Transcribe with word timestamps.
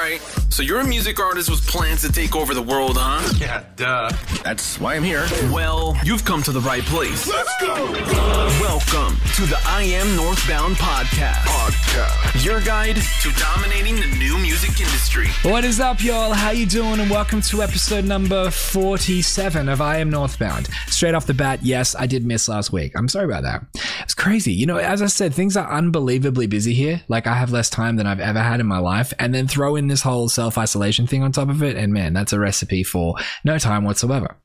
Alright, 0.00 0.39
so 0.50 0.64
you're 0.64 0.80
a 0.80 0.86
music 0.86 1.20
artist 1.20 1.48
with 1.48 1.64
plans 1.66 2.00
to 2.00 2.10
take 2.10 2.34
over 2.34 2.54
the 2.54 2.62
world, 2.62 2.96
huh? 2.98 3.32
Yeah, 3.38 3.64
duh. 3.76 4.10
That's 4.42 4.80
why 4.80 4.96
I'm 4.96 5.04
here. 5.04 5.26
Well, 5.52 5.96
you've 6.04 6.24
come 6.24 6.42
to 6.42 6.50
the 6.50 6.60
right 6.60 6.82
place. 6.82 7.28
Let's 7.28 7.52
go! 7.60 7.74
Welcome 8.60 9.16
to 9.36 9.42
the 9.42 9.58
I 9.64 9.82
Am 9.84 10.16
Northbound 10.16 10.74
podcast. 10.74 11.44
Podcast. 11.46 12.44
Your 12.44 12.60
guide 12.62 12.96
to 12.96 13.32
dominating 13.38 13.96
the 13.96 14.06
new 14.18 14.38
music 14.38 14.70
industry. 14.80 15.28
What 15.42 15.64
is 15.64 15.78
up, 15.78 16.02
y'all? 16.02 16.32
How 16.32 16.50
you 16.50 16.66
doing? 16.66 16.98
And 16.98 17.10
welcome 17.10 17.40
to 17.42 17.62
episode 17.62 18.04
number 18.04 18.50
47 18.50 19.68
of 19.68 19.80
I 19.80 19.98
Am 19.98 20.10
Northbound. 20.10 20.68
Straight 20.88 21.14
off 21.14 21.26
the 21.26 21.34
bat, 21.34 21.60
yes, 21.62 21.94
I 21.94 22.06
did 22.06 22.26
miss 22.26 22.48
last 22.48 22.72
week. 22.72 22.92
I'm 22.96 23.08
sorry 23.08 23.26
about 23.26 23.44
that. 23.44 23.64
It's 24.02 24.14
crazy. 24.14 24.52
You 24.52 24.66
know, 24.66 24.78
as 24.78 25.00
I 25.00 25.06
said, 25.06 25.32
things 25.32 25.56
are 25.56 25.70
unbelievably 25.70 26.48
busy 26.48 26.74
here. 26.74 27.02
Like, 27.08 27.28
I 27.28 27.34
have 27.34 27.52
less 27.52 27.70
time 27.70 27.96
than 27.96 28.06
I've 28.06 28.20
ever 28.20 28.40
had 28.40 28.58
in 28.58 28.66
my 28.66 28.78
life. 28.78 29.12
And 29.18 29.32
then 29.32 29.46
throw 29.46 29.76
in 29.76 29.86
this 29.86 30.02
whole 30.02 30.28
self 30.40 30.56
isolation 30.56 31.06
thing 31.06 31.22
on 31.22 31.32
top 31.32 31.50
of 31.50 31.62
it. 31.62 31.76
And 31.76 31.92
man, 31.92 32.14
that's 32.14 32.32
a 32.32 32.38
recipe 32.38 32.82
for 32.82 33.14
no 33.44 33.58
time 33.58 33.84
whatsoever. 33.84 34.38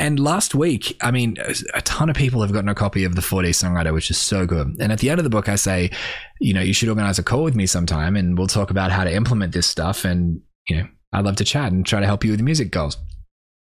And 0.00 0.18
last 0.18 0.56
week, 0.56 0.96
I 1.00 1.12
mean, 1.12 1.36
a 1.72 1.82
ton 1.82 2.10
of 2.10 2.16
people 2.16 2.42
have 2.42 2.52
gotten 2.52 2.68
a 2.68 2.74
copy 2.74 3.04
of 3.04 3.14
the 3.14 3.20
4D 3.20 3.50
Songwriter, 3.50 3.94
which 3.94 4.10
is 4.10 4.18
so 4.18 4.44
good. 4.44 4.76
And 4.80 4.90
at 4.90 4.98
the 4.98 5.08
end 5.08 5.20
of 5.20 5.24
the 5.24 5.30
book, 5.30 5.48
I 5.48 5.54
say, 5.54 5.92
you 6.40 6.52
know, 6.52 6.60
you 6.60 6.72
should 6.72 6.88
organize 6.88 7.20
a 7.20 7.22
call 7.22 7.44
with 7.44 7.54
me 7.54 7.64
sometime 7.66 8.16
and 8.16 8.36
we'll 8.36 8.48
talk 8.48 8.72
about 8.72 8.90
how 8.90 9.04
to 9.04 9.14
implement 9.14 9.52
this 9.52 9.68
stuff. 9.68 10.04
And, 10.04 10.40
you 10.68 10.78
know, 10.78 10.88
I'd 11.12 11.24
love 11.24 11.36
to 11.36 11.44
chat 11.44 11.70
and 11.70 11.86
try 11.86 12.00
to 12.00 12.06
help 12.06 12.24
you 12.24 12.32
with 12.32 12.40
your 12.40 12.44
music 12.44 12.72
goals. 12.72 12.96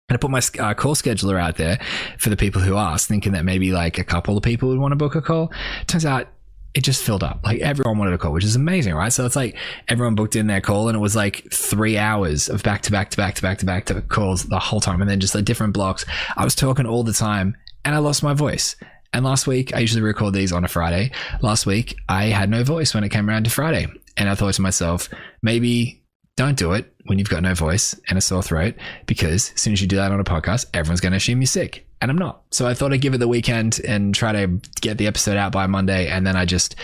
And 0.09 0.17
I 0.17 0.19
put 0.19 0.31
my 0.31 0.43
uh, 0.61 0.75
call 0.75 0.95
scheduler 0.95 1.41
out 1.41 1.57
there 1.57 1.81
for 2.19 2.31
the 2.31 2.37
people 2.37 2.61
who 2.61 2.77
asked, 2.77 3.09
thinking 3.09 3.33
that 3.33 3.45
maybe 3.45 3.73
like 3.73 3.99
a 3.99 4.05
couple 4.05 4.37
of 4.37 4.45
people 4.45 4.69
would 4.69 4.79
want 4.79 4.93
to 4.93 4.97
book 4.97 5.17
a 5.17 5.23
call. 5.23 5.53
Turns 5.89 6.07
out 6.07 6.29
it 6.75 6.83
just 6.83 7.03
filled 7.03 7.23
up. 7.23 7.41
Like 7.45 7.61
everyone 7.61 7.99
wanted 7.99 8.15
a 8.15 8.19
call, 8.19 8.33
which 8.33 8.45
is 8.45 8.57
amazing, 8.57 8.95
right? 8.95 9.13
So 9.13 9.25
it's 9.25 9.37
like 9.37 9.57
everyone 9.89 10.17
booked 10.17 10.35
in 10.35 10.49
their 10.49 10.61
call 10.61 10.89
and 10.89 10.97
it 10.97 11.01
was 11.01 11.15
like 11.15 11.47
three 11.53 11.97
hours 11.97 12.49
of 12.49 12.63
back 12.65 12.83
to 12.83 12.91
back 12.91 13.11
to 13.11 13.17
back 13.17 13.37
to 13.37 13.43
back 13.43 13.59
to 13.59 13.67
back 13.67 13.87
to 13.87 14.03
calls 14.03 14.45
the 14.45 14.59
whole 14.59 14.81
time. 14.81 15.01
And 15.01 15.09
then 15.09 15.21
just 15.21 15.35
like 15.35 15.45
different 15.45 15.73
blocks. 15.73 16.05
I 16.37 16.45
was 16.45 16.57
talking 16.57 16.85
all 16.85 17.05
the 17.05 17.13
time 17.13 17.57
and 17.85 17.95
I 17.95 17.99
lost 17.99 18.23
my 18.23 18.35
voice. 18.35 18.75
And 19.13 19.25
last 19.25 19.47
week, 19.47 19.75
I 19.75 19.79
usually 19.79 20.03
record 20.03 20.35
these 20.35 20.53
on 20.53 20.65
a 20.65 20.69
Friday. 20.69 21.13
Last 21.41 21.67
week, 21.67 21.97
I 22.09 22.25
had 22.25 22.51
no 22.51 22.65
voice 22.65 22.93
when 22.93 23.05
it 23.05 23.11
came 23.11 23.31
around 23.31 23.45
to 23.45 23.51
Friday. 23.51 23.87
And 24.17 24.29
I 24.29 24.35
thought 24.35 24.55
to 24.55 24.63
myself, 24.63 25.09
maybe 25.43 26.03
don't 26.37 26.59
do 26.59 26.73
it 26.73 26.93
when 27.05 27.19
you've 27.19 27.29
got 27.29 27.43
no 27.43 27.55
voice 27.55 27.99
and 28.09 28.19
a 28.19 28.21
sore 28.21 28.43
throat, 28.43 28.75
because 29.07 29.53
as 29.55 29.61
soon 29.61 29.73
as 29.73 29.81
you 29.81 29.87
do 29.87 29.97
that 29.97 30.11
on 30.11 30.21
a 30.21 30.25
podcast, 30.25 30.67
everyone's 30.75 31.01
going 31.01 31.13
to 31.13 31.19
assume 31.19 31.41
you're 31.41 31.47
sick. 31.47 31.87
And 32.01 32.11
I'm 32.11 32.19
not. 32.19 32.43
So 32.51 32.67
I 32.67 32.75
thought 32.75 32.93
I'd 32.93 33.01
give 33.01 33.15
it 33.15 33.19
the 33.19 33.29
weekend 33.29 33.81
and 33.87 34.15
try 34.15 34.33
to 34.33 34.61
get 34.81 34.99
the 34.99 35.07
episode 35.07 35.37
out 35.37 35.53
by 35.53 35.67
Monday. 35.67 36.09
And 36.09 36.27
then 36.27 36.37
I 36.37 36.45
just, 36.45 36.77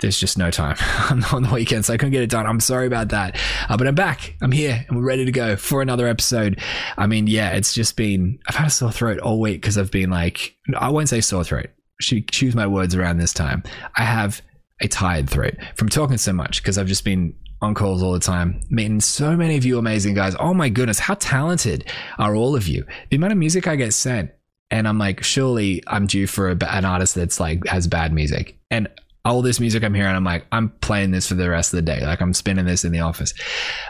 there's 0.00 0.18
just 0.18 0.38
no 0.38 0.50
time 0.50 0.76
on 1.32 1.42
the 1.42 1.50
weekend. 1.52 1.86
So 1.86 1.94
I 1.94 1.96
couldn't 1.96 2.12
get 2.12 2.22
it 2.22 2.30
done. 2.30 2.46
I'm 2.46 2.60
sorry 2.60 2.86
about 2.86 3.08
that. 3.08 3.36
Uh, 3.68 3.76
but 3.76 3.86
I'm 3.88 3.94
back. 3.94 4.36
I'm 4.42 4.52
here 4.52 4.84
and 4.86 4.96
we're 4.96 5.04
ready 5.04 5.24
to 5.24 5.32
go 5.32 5.56
for 5.56 5.82
another 5.82 6.06
episode. 6.06 6.60
I 6.96 7.06
mean, 7.06 7.26
yeah, 7.26 7.50
it's 7.50 7.72
just 7.72 7.96
been, 7.96 8.38
I've 8.48 8.54
had 8.54 8.66
a 8.68 8.70
sore 8.70 8.92
throat 8.92 9.18
all 9.18 9.40
week 9.40 9.60
because 9.60 9.76
I've 9.76 9.90
been 9.90 10.10
like, 10.10 10.54
I 10.76 10.90
won't 10.90 11.08
say 11.08 11.20
sore 11.20 11.42
throat. 11.42 11.70
Choose 12.00 12.54
my 12.54 12.66
words 12.66 12.94
around 12.94 13.18
this 13.18 13.32
time. 13.32 13.62
I 13.96 14.04
have 14.04 14.40
a 14.80 14.88
tired 14.88 15.28
throat 15.28 15.54
from 15.74 15.88
talking 15.88 16.16
so 16.16 16.32
much 16.32 16.62
because 16.62 16.78
I've 16.78 16.86
just 16.86 17.04
been 17.04 17.34
on 17.62 17.74
calls 17.74 18.02
all 18.02 18.12
the 18.12 18.20
time, 18.20 18.60
meeting 18.70 19.00
so 19.00 19.36
many 19.36 19.56
of 19.56 19.64
you 19.64 19.78
amazing 19.78 20.14
guys. 20.14 20.34
Oh 20.38 20.54
my 20.54 20.68
goodness, 20.68 20.98
how 20.98 21.14
talented 21.14 21.84
are 22.18 22.34
all 22.34 22.56
of 22.56 22.66
you? 22.66 22.84
The 23.10 23.16
amount 23.16 23.32
of 23.32 23.38
music 23.38 23.66
I 23.66 23.76
get 23.76 23.92
sent, 23.92 24.30
and 24.70 24.88
I'm 24.88 24.98
like, 24.98 25.22
surely 25.22 25.82
I'm 25.86 26.06
due 26.06 26.26
for 26.26 26.50
a, 26.50 26.56
an 26.70 26.84
artist 26.84 27.14
that's 27.14 27.40
like 27.40 27.66
has 27.66 27.86
bad 27.86 28.12
music. 28.12 28.58
And 28.70 28.88
all 29.24 29.42
this 29.42 29.60
music 29.60 29.82
I'm 29.82 29.94
hearing, 29.94 30.16
I'm 30.16 30.24
like, 30.24 30.46
I'm 30.50 30.70
playing 30.80 31.10
this 31.10 31.28
for 31.28 31.34
the 31.34 31.50
rest 31.50 31.72
of 31.72 31.76
the 31.76 31.82
day. 31.82 32.00
Like 32.00 32.22
I'm 32.22 32.32
spinning 32.32 32.64
this 32.64 32.84
in 32.84 32.92
the 32.92 33.00
office. 33.00 33.34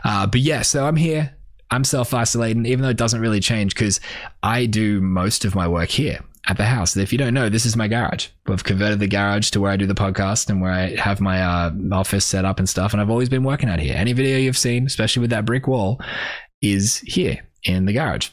Uh, 0.04 0.26
but 0.26 0.40
yeah, 0.40 0.62
so 0.62 0.86
I'm 0.86 0.96
here. 0.96 1.36
I'm 1.70 1.84
self 1.84 2.12
isolating, 2.12 2.66
even 2.66 2.82
though 2.82 2.88
it 2.88 2.96
doesn't 2.96 3.20
really 3.20 3.38
change 3.38 3.74
because 3.74 4.00
I 4.42 4.66
do 4.66 5.00
most 5.00 5.44
of 5.44 5.54
my 5.54 5.68
work 5.68 5.90
here 5.90 6.20
at 6.50 6.56
the 6.56 6.64
house. 6.64 6.96
If 6.96 7.12
you 7.12 7.18
don't 7.18 7.32
know, 7.32 7.48
this 7.48 7.64
is 7.64 7.76
my 7.76 7.86
garage. 7.86 8.26
We've 8.48 8.64
converted 8.64 8.98
the 8.98 9.06
garage 9.06 9.50
to 9.50 9.60
where 9.60 9.70
I 9.70 9.76
do 9.76 9.86
the 9.86 9.94
podcast 9.94 10.50
and 10.50 10.60
where 10.60 10.72
I 10.72 10.96
have 10.96 11.20
my 11.20 11.40
uh, 11.40 11.70
office 11.92 12.24
set 12.24 12.44
up 12.44 12.58
and 12.58 12.68
stuff. 12.68 12.92
And 12.92 13.00
I've 13.00 13.08
always 13.08 13.28
been 13.28 13.44
working 13.44 13.68
out 13.68 13.78
here. 13.78 13.94
Any 13.96 14.12
video 14.12 14.36
you've 14.36 14.58
seen, 14.58 14.84
especially 14.84 15.20
with 15.20 15.30
that 15.30 15.44
brick 15.44 15.68
wall, 15.68 16.00
is 16.60 16.98
here 17.06 17.38
in 17.62 17.86
the 17.86 17.92
garage. 17.92 18.30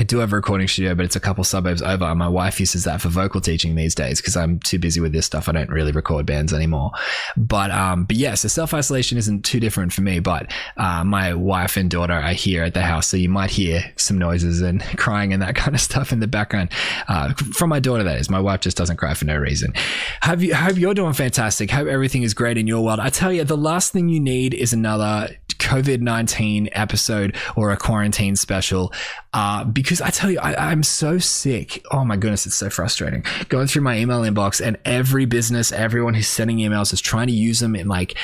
I 0.00 0.02
do 0.02 0.16
have 0.20 0.32
a 0.32 0.36
recording 0.36 0.66
studio, 0.66 0.94
but 0.94 1.04
it's 1.04 1.14
a 1.14 1.20
couple 1.20 1.44
suburbs 1.44 1.82
over. 1.82 2.14
My 2.14 2.26
wife 2.26 2.58
uses 2.58 2.84
that 2.84 3.02
for 3.02 3.10
vocal 3.10 3.38
teaching 3.38 3.74
these 3.74 3.94
days 3.94 4.18
because 4.18 4.34
I'm 4.34 4.58
too 4.58 4.78
busy 4.78 4.98
with 4.98 5.12
this 5.12 5.26
stuff. 5.26 5.46
I 5.46 5.52
don't 5.52 5.68
really 5.68 5.92
record 5.92 6.24
bands 6.24 6.54
anymore. 6.54 6.92
But 7.36 7.70
um, 7.70 8.04
but 8.04 8.16
yeah, 8.16 8.32
so 8.32 8.48
self 8.48 8.72
isolation 8.72 9.18
isn't 9.18 9.44
too 9.44 9.60
different 9.60 9.92
for 9.92 10.00
me. 10.00 10.18
But 10.18 10.54
uh, 10.78 11.04
my 11.04 11.34
wife 11.34 11.76
and 11.76 11.90
daughter 11.90 12.14
are 12.14 12.32
here 12.32 12.62
at 12.62 12.72
the 12.72 12.80
house, 12.80 13.08
so 13.08 13.18
you 13.18 13.28
might 13.28 13.50
hear 13.50 13.92
some 13.96 14.16
noises 14.16 14.62
and 14.62 14.80
crying 14.96 15.34
and 15.34 15.42
that 15.42 15.54
kind 15.54 15.74
of 15.74 15.82
stuff 15.82 16.12
in 16.12 16.20
the 16.20 16.26
background. 16.26 16.70
Uh, 17.06 17.34
from 17.52 17.68
my 17.68 17.78
daughter, 17.78 18.02
that 18.02 18.18
is. 18.18 18.30
My 18.30 18.40
wife 18.40 18.60
just 18.60 18.78
doesn't 18.78 18.96
cry 18.96 19.12
for 19.12 19.26
no 19.26 19.36
reason. 19.36 19.74
Have 20.22 20.42
you? 20.42 20.54
Hope 20.54 20.78
you're 20.78 20.94
doing 20.94 21.12
fantastic. 21.12 21.70
Hope 21.70 21.88
everything 21.88 22.22
is 22.22 22.32
great 22.32 22.56
in 22.56 22.66
your 22.66 22.82
world. 22.82 23.00
I 23.00 23.10
tell 23.10 23.34
you, 23.34 23.44
the 23.44 23.54
last 23.54 23.92
thing 23.92 24.08
you 24.08 24.18
need 24.18 24.54
is 24.54 24.72
another 24.72 25.28
COVID 25.70 26.00
19 26.00 26.68
episode 26.72 27.36
or 27.54 27.70
a 27.70 27.76
quarantine 27.76 28.34
special. 28.34 28.92
Uh, 29.32 29.62
because 29.62 30.00
I 30.00 30.10
tell 30.10 30.28
you, 30.28 30.40
I, 30.40 30.70
I'm 30.70 30.82
so 30.82 31.18
sick. 31.18 31.86
Oh 31.92 32.04
my 32.04 32.16
goodness, 32.16 32.44
it's 32.44 32.56
so 32.56 32.70
frustrating. 32.70 33.24
Going 33.48 33.68
through 33.68 33.82
my 33.82 33.96
email 33.96 34.22
inbox 34.22 34.60
and 34.60 34.76
every 34.84 35.26
business, 35.26 35.70
everyone 35.70 36.14
who's 36.14 36.26
sending 36.26 36.58
emails 36.58 36.92
is 36.92 37.00
trying 37.00 37.28
to 37.28 37.32
use 37.32 37.60
them 37.60 37.76
in 37.76 37.86
like, 37.86 38.16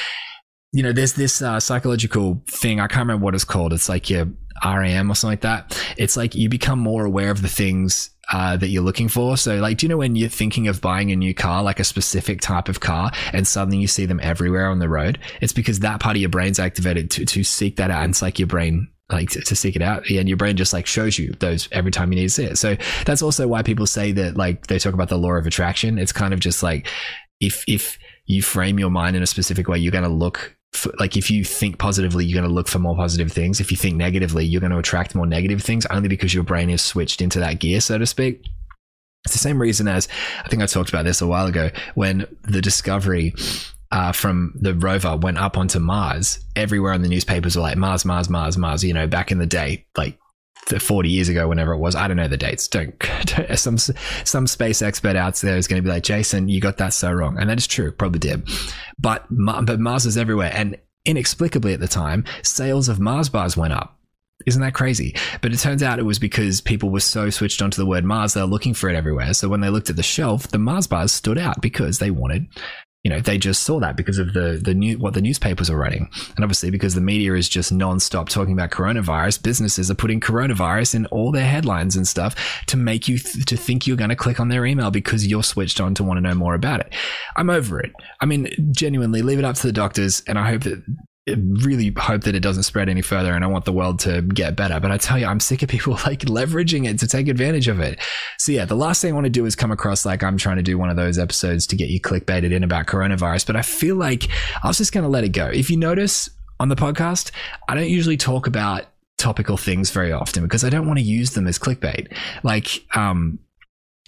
you 0.72 0.82
know, 0.82 0.92
there's 0.92 1.12
this 1.12 1.40
uh, 1.40 1.60
psychological 1.60 2.42
thing. 2.50 2.80
I 2.80 2.88
can't 2.88 3.02
remember 3.02 3.24
what 3.24 3.36
it's 3.36 3.44
called. 3.44 3.72
It's 3.72 3.88
like 3.88 4.10
your 4.10 4.26
RAS 4.64 5.04
or 5.06 5.14
something 5.14 5.30
like 5.30 5.40
that. 5.42 5.94
It's 5.96 6.16
like 6.16 6.34
you 6.34 6.48
become 6.48 6.80
more 6.80 7.04
aware 7.04 7.30
of 7.30 7.42
the 7.42 7.48
things 7.48 8.10
uh, 8.32 8.56
that 8.56 8.68
you're 8.68 8.82
looking 8.82 9.08
for. 9.08 9.36
So, 9.36 9.56
like, 9.56 9.78
do 9.78 9.86
you 9.86 9.88
know 9.88 9.96
when 9.96 10.16
you're 10.16 10.28
thinking 10.28 10.68
of 10.68 10.80
buying 10.80 11.12
a 11.12 11.16
new 11.16 11.34
car, 11.34 11.62
like 11.62 11.80
a 11.80 11.84
specific 11.84 12.40
type 12.40 12.68
of 12.68 12.80
car, 12.80 13.10
and 13.32 13.46
suddenly 13.46 13.78
you 13.78 13.86
see 13.86 14.06
them 14.06 14.20
everywhere 14.22 14.68
on 14.68 14.78
the 14.78 14.88
road? 14.88 15.18
It's 15.40 15.52
because 15.52 15.80
that 15.80 16.00
part 16.00 16.16
of 16.16 16.20
your 16.20 16.30
brain's 16.30 16.58
activated 16.58 17.10
to, 17.12 17.24
to 17.26 17.44
seek 17.44 17.76
that 17.76 17.90
out. 17.90 18.02
And 18.02 18.10
it's 18.10 18.22
like 18.22 18.38
your 18.38 18.48
brain 18.48 18.88
like 19.10 19.30
to, 19.30 19.40
to, 19.40 19.54
seek 19.54 19.76
it 19.76 19.82
out 19.82 20.08
and 20.10 20.28
your 20.28 20.36
brain 20.36 20.56
just 20.56 20.72
like 20.72 20.84
shows 20.84 21.16
you 21.16 21.32
those 21.38 21.68
every 21.70 21.92
time 21.92 22.12
you 22.12 22.18
need 22.18 22.26
to 22.26 22.30
see 22.30 22.44
it 22.44 22.58
so 22.58 22.76
that's 23.04 23.22
also 23.22 23.46
why 23.46 23.62
people 23.62 23.86
say 23.86 24.10
that 24.10 24.36
like 24.36 24.66
they 24.66 24.80
talk 24.80 24.94
about 24.94 25.08
the 25.08 25.16
law 25.16 25.30
of 25.30 25.46
attraction 25.46 25.96
it's 25.96 26.10
kind 26.10 26.34
of 26.34 26.40
just 26.40 26.60
like 26.60 26.88
if 27.38 27.62
if 27.68 28.00
you 28.24 28.42
frame 28.42 28.80
your 28.80 28.90
mind 28.90 29.14
in 29.14 29.22
a 29.22 29.26
specific 29.26 29.68
way 29.68 29.78
you're 29.78 29.92
going 29.92 30.02
to 30.02 30.10
look 30.10 30.55
like 30.98 31.16
if 31.16 31.30
you 31.30 31.44
think 31.44 31.78
positively 31.78 32.24
you're 32.24 32.38
going 32.38 32.48
to 32.48 32.54
look 32.54 32.68
for 32.68 32.78
more 32.78 32.96
positive 32.96 33.30
things 33.30 33.60
if 33.60 33.70
you 33.70 33.76
think 33.76 33.96
negatively 33.96 34.44
you're 34.44 34.60
going 34.60 34.72
to 34.72 34.78
attract 34.78 35.14
more 35.14 35.26
negative 35.26 35.62
things 35.62 35.86
only 35.86 36.08
because 36.08 36.34
your 36.34 36.44
brain 36.44 36.70
is 36.70 36.82
switched 36.82 37.20
into 37.20 37.38
that 37.38 37.58
gear 37.58 37.80
so 37.80 37.98
to 37.98 38.06
speak 38.06 38.42
it's 39.24 39.34
the 39.34 39.38
same 39.38 39.60
reason 39.60 39.88
as 39.88 40.08
i 40.44 40.48
think 40.48 40.62
i 40.62 40.66
talked 40.66 40.88
about 40.88 41.04
this 41.04 41.20
a 41.20 41.26
while 41.26 41.46
ago 41.46 41.70
when 41.94 42.26
the 42.42 42.60
discovery 42.60 43.34
uh, 43.92 44.12
from 44.12 44.52
the 44.60 44.74
rover 44.74 45.16
went 45.16 45.38
up 45.38 45.56
onto 45.56 45.78
Mars, 45.78 46.40
everywhere 46.56 46.92
in 46.92 47.02
the 47.02 47.08
newspapers 47.08 47.54
were 47.54 47.62
like 47.62 47.76
Mars, 47.76 48.04
Mars, 48.04 48.28
Mars, 48.28 48.58
Mars. 48.58 48.82
You 48.82 48.92
know, 48.92 49.06
back 49.06 49.30
in 49.30 49.38
the 49.38 49.46
day, 49.46 49.86
like 49.96 50.18
40 50.68 51.08
years 51.08 51.28
ago, 51.28 51.48
whenever 51.48 51.72
it 51.72 51.78
was. 51.78 51.94
I 51.94 52.08
don't 52.08 52.16
know 52.16 52.28
the 52.28 52.36
dates. 52.36 52.68
Don't, 52.68 52.98
don't 53.26 53.58
some 53.58 53.78
some 53.78 54.46
space 54.46 54.82
expert 54.82 55.16
out 55.16 55.36
there 55.36 55.56
is 55.56 55.68
going 55.68 55.82
to 55.82 55.86
be 55.86 55.92
like, 55.92 56.02
Jason, 56.02 56.48
you 56.48 56.60
got 56.60 56.78
that 56.78 56.92
so 56.92 57.12
wrong, 57.12 57.38
and 57.38 57.48
that 57.50 57.58
is 57.58 57.66
true, 57.66 57.92
probably 57.92 58.18
did. 58.18 58.48
But 58.98 59.26
but 59.30 59.80
Mars 59.80 60.06
is 60.06 60.16
everywhere, 60.16 60.52
and 60.54 60.76
inexplicably 61.04 61.72
at 61.72 61.80
the 61.80 61.88
time, 61.88 62.24
sales 62.42 62.88
of 62.88 63.00
Mars 63.00 63.28
bars 63.28 63.56
went 63.56 63.72
up. 63.72 63.92
Isn't 64.44 64.62
that 64.62 64.74
crazy? 64.74 65.16
But 65.40 65.52
it 65.52 65.58
turns 65.58 65.82
out 65.82 65.98
it 65.98 66.02
was 66.02 66.18
because 66.18 66.60
people 66.60 66.90
were 66.90 67.00
so 67.00 67.30
switched 67.30 67.62
onto 67.62 67.80
the 67.80 67.86
word 67.86 68.04
Mars, 68.04 68.34
they 68.34 68.40
were 68.42 68.46
looking 68.46 68.74
for 68.74 68.90
it 68.90 68.94
everywhere. 68.94 69.32
So 69.32 69.48
when 69.48 69.60
they 69.60 69.70
looked 69.70 69.88
at 69.88 69.96
the 69.96 70.02
shelf, 70.02 70.48
the 70.48 70.58
Mars 70.58 70.86
bars 70.86 71.10
stood 71.10 71.38
out 71.38 71.62
because 71.62 71.98
they 71.98 72.10
wanted 72.10 72.46
you 73.06 73.10
know 73.10 73.20
they 73.20 73.38
just 73.38 73.62
saw 73.62 73.78
that 73.78 73.96
because 73.96 74.18
of 74.18 74.32
the 74.32 74.60
the 74.60 74.74
new 74.74 74.98
what 74.98 75.14
the 75.14 75.20
newspapers 75.20 75.70
are 75.70 75.76
writing. 75.76 76.10
And 76.34 76.44
obviously 76.44 76.72
because 76.72 76.96
the 76.96 77.00
media 77.00 77.34
is 77.34 77.48
just 77.48 77.70
non-stop 77.70 78.28
talking 78.28 78.52
about 78.52 78.72
coronavirus 78.72 79.44
businesses 79.44 79.92
are 79.92 79.94
putting 79.94 80.18
coronavirus 80.18 80.96
in 80.96 81.06
all 81.06 81.30
their 81.30 81.46
headlines 81.46 81.94
and 81.94 82.08
stuff 82.08 82.34
to 82.66 82.76
make 82.76 83.06
you 83.06 83.18
th- 83.18 83.46
to 83.46 83.56
think 83.56 83.86
you're 83.86 83.96
going 83.96 84.10
to 84.10 84.16
click 84.16 84.40
on 84.40 84.48
their 84.48 84.66
email 84.66 84.90
because 84.90 85.24
you're 85.24 85.44
switched 85.44 85.80
on 85.80 85.94
to 85.94 86.02
want 86.02 86.16
to 86.16 86.20
know 86.20 86.34
more 86.34 86.56
about 86.56 86.80
it. 86.80 86.92
I'm 87.36 87.48
over 87.48 87.78
it. 87.78 87.92
I 88.20 88.26
mean 88.26 88.48
genuinely 88.72 89.22
leave 89.22 89.38
it 89.38 89.44
up 89.44 89.54
to 89.54 89.68
the 89.68 89.72
doctors 89.72 90.24
and 90.26 90.36
i 90.36 90.50
hope 90.50 90.64
that 90.64 90.82
really 91.34 91.92
hope 91.98 92.22
that 92.22 92.36
it 92.36 92.40
doesn't 92.40 92.62
spread 92.62 92.88
any 92.88 93.02
further 93.02 93.34
and 93.34 93.42
I 93.42 93.48
want 93.48 93.64
the 93.64 93.72
world 93.72 93.98
to 94.00 94.22
get 94.22 94.54
better. 94.54 94.78
But 94.78 94.92
I 94.92 94.96
tell 94.96 95.18
you, 95.18 95.26
I'm 95.26 95.40
sick 95.40 95.62
of 95.62 95.68
people 95.68 95.94
like 96.06 96.20
leveraging 96.20 96.88
it 96.88 97.00
to 97.00 97.08
take 97.08 97.28
advantage 97.28 97.68
of 97.68 97.80
it. 97.80 97.98
So 98.38 98.52
yeah, 98.52 98.64
the 98.64 98.76
last 98.76 99.02
thing 99.02 99.10
I 99.10 99.14
want 99.14 99.24
to 99.24 99.30
do 99.30 99.44
is 99.44 99.56
come 99.56 99.72
across 99.72 100.06
like 100.06 100.22
I'm 100.22 100.36
trying 100.36 100.56
to 100.56 100.62
do 100.62 100.78
one 100.78 100.90
of 100.90 100.96
those 100.96 101.18
episodes 101.18 101.66
to 101.68 101.76
get 101.76 101.88
you 101.88 102.00
clickbaited 102.00 102.52
in 102.52 102.62
about 102.62 102.86
coronavirus. 102.86 103.46
But 103.46 103.56
I 103.56 103.62
feel 103.62 103.96
like 103.96 104.28
I 104.62 104.68
was 104.68 104.78
just 104.78 104.92
going 104.92 105.04
to 105.04 105.10
let 105.10 105.24
it 105.24 105.30
go. 105.30 105.46
If 105.46 105.68
you 105.68 105.76
notice 105.76 106.30
on 106.60 106.68
the 106.68 106.76
podcast, 106.76 107.32
I 107.68 107.74
don't 107.74 107.88
usually 107.88 108.16
talk 108.16 108.46
about 108.46 108.84
topical 109.18 109.56
things 109.56 109.90
very 109.90 110.12
often 110.12 110.42
because 110.42 110.62
I 110.62 110.68
don't 110.68 110.86
want 110.86 110.98
to 110.98 111.04
use 111.04 111.30
them 111.30 111.46
as 111.46 111.58
clickbait. 111.58 112.16
Like, 112.44 112.84
um, 112.96 113.38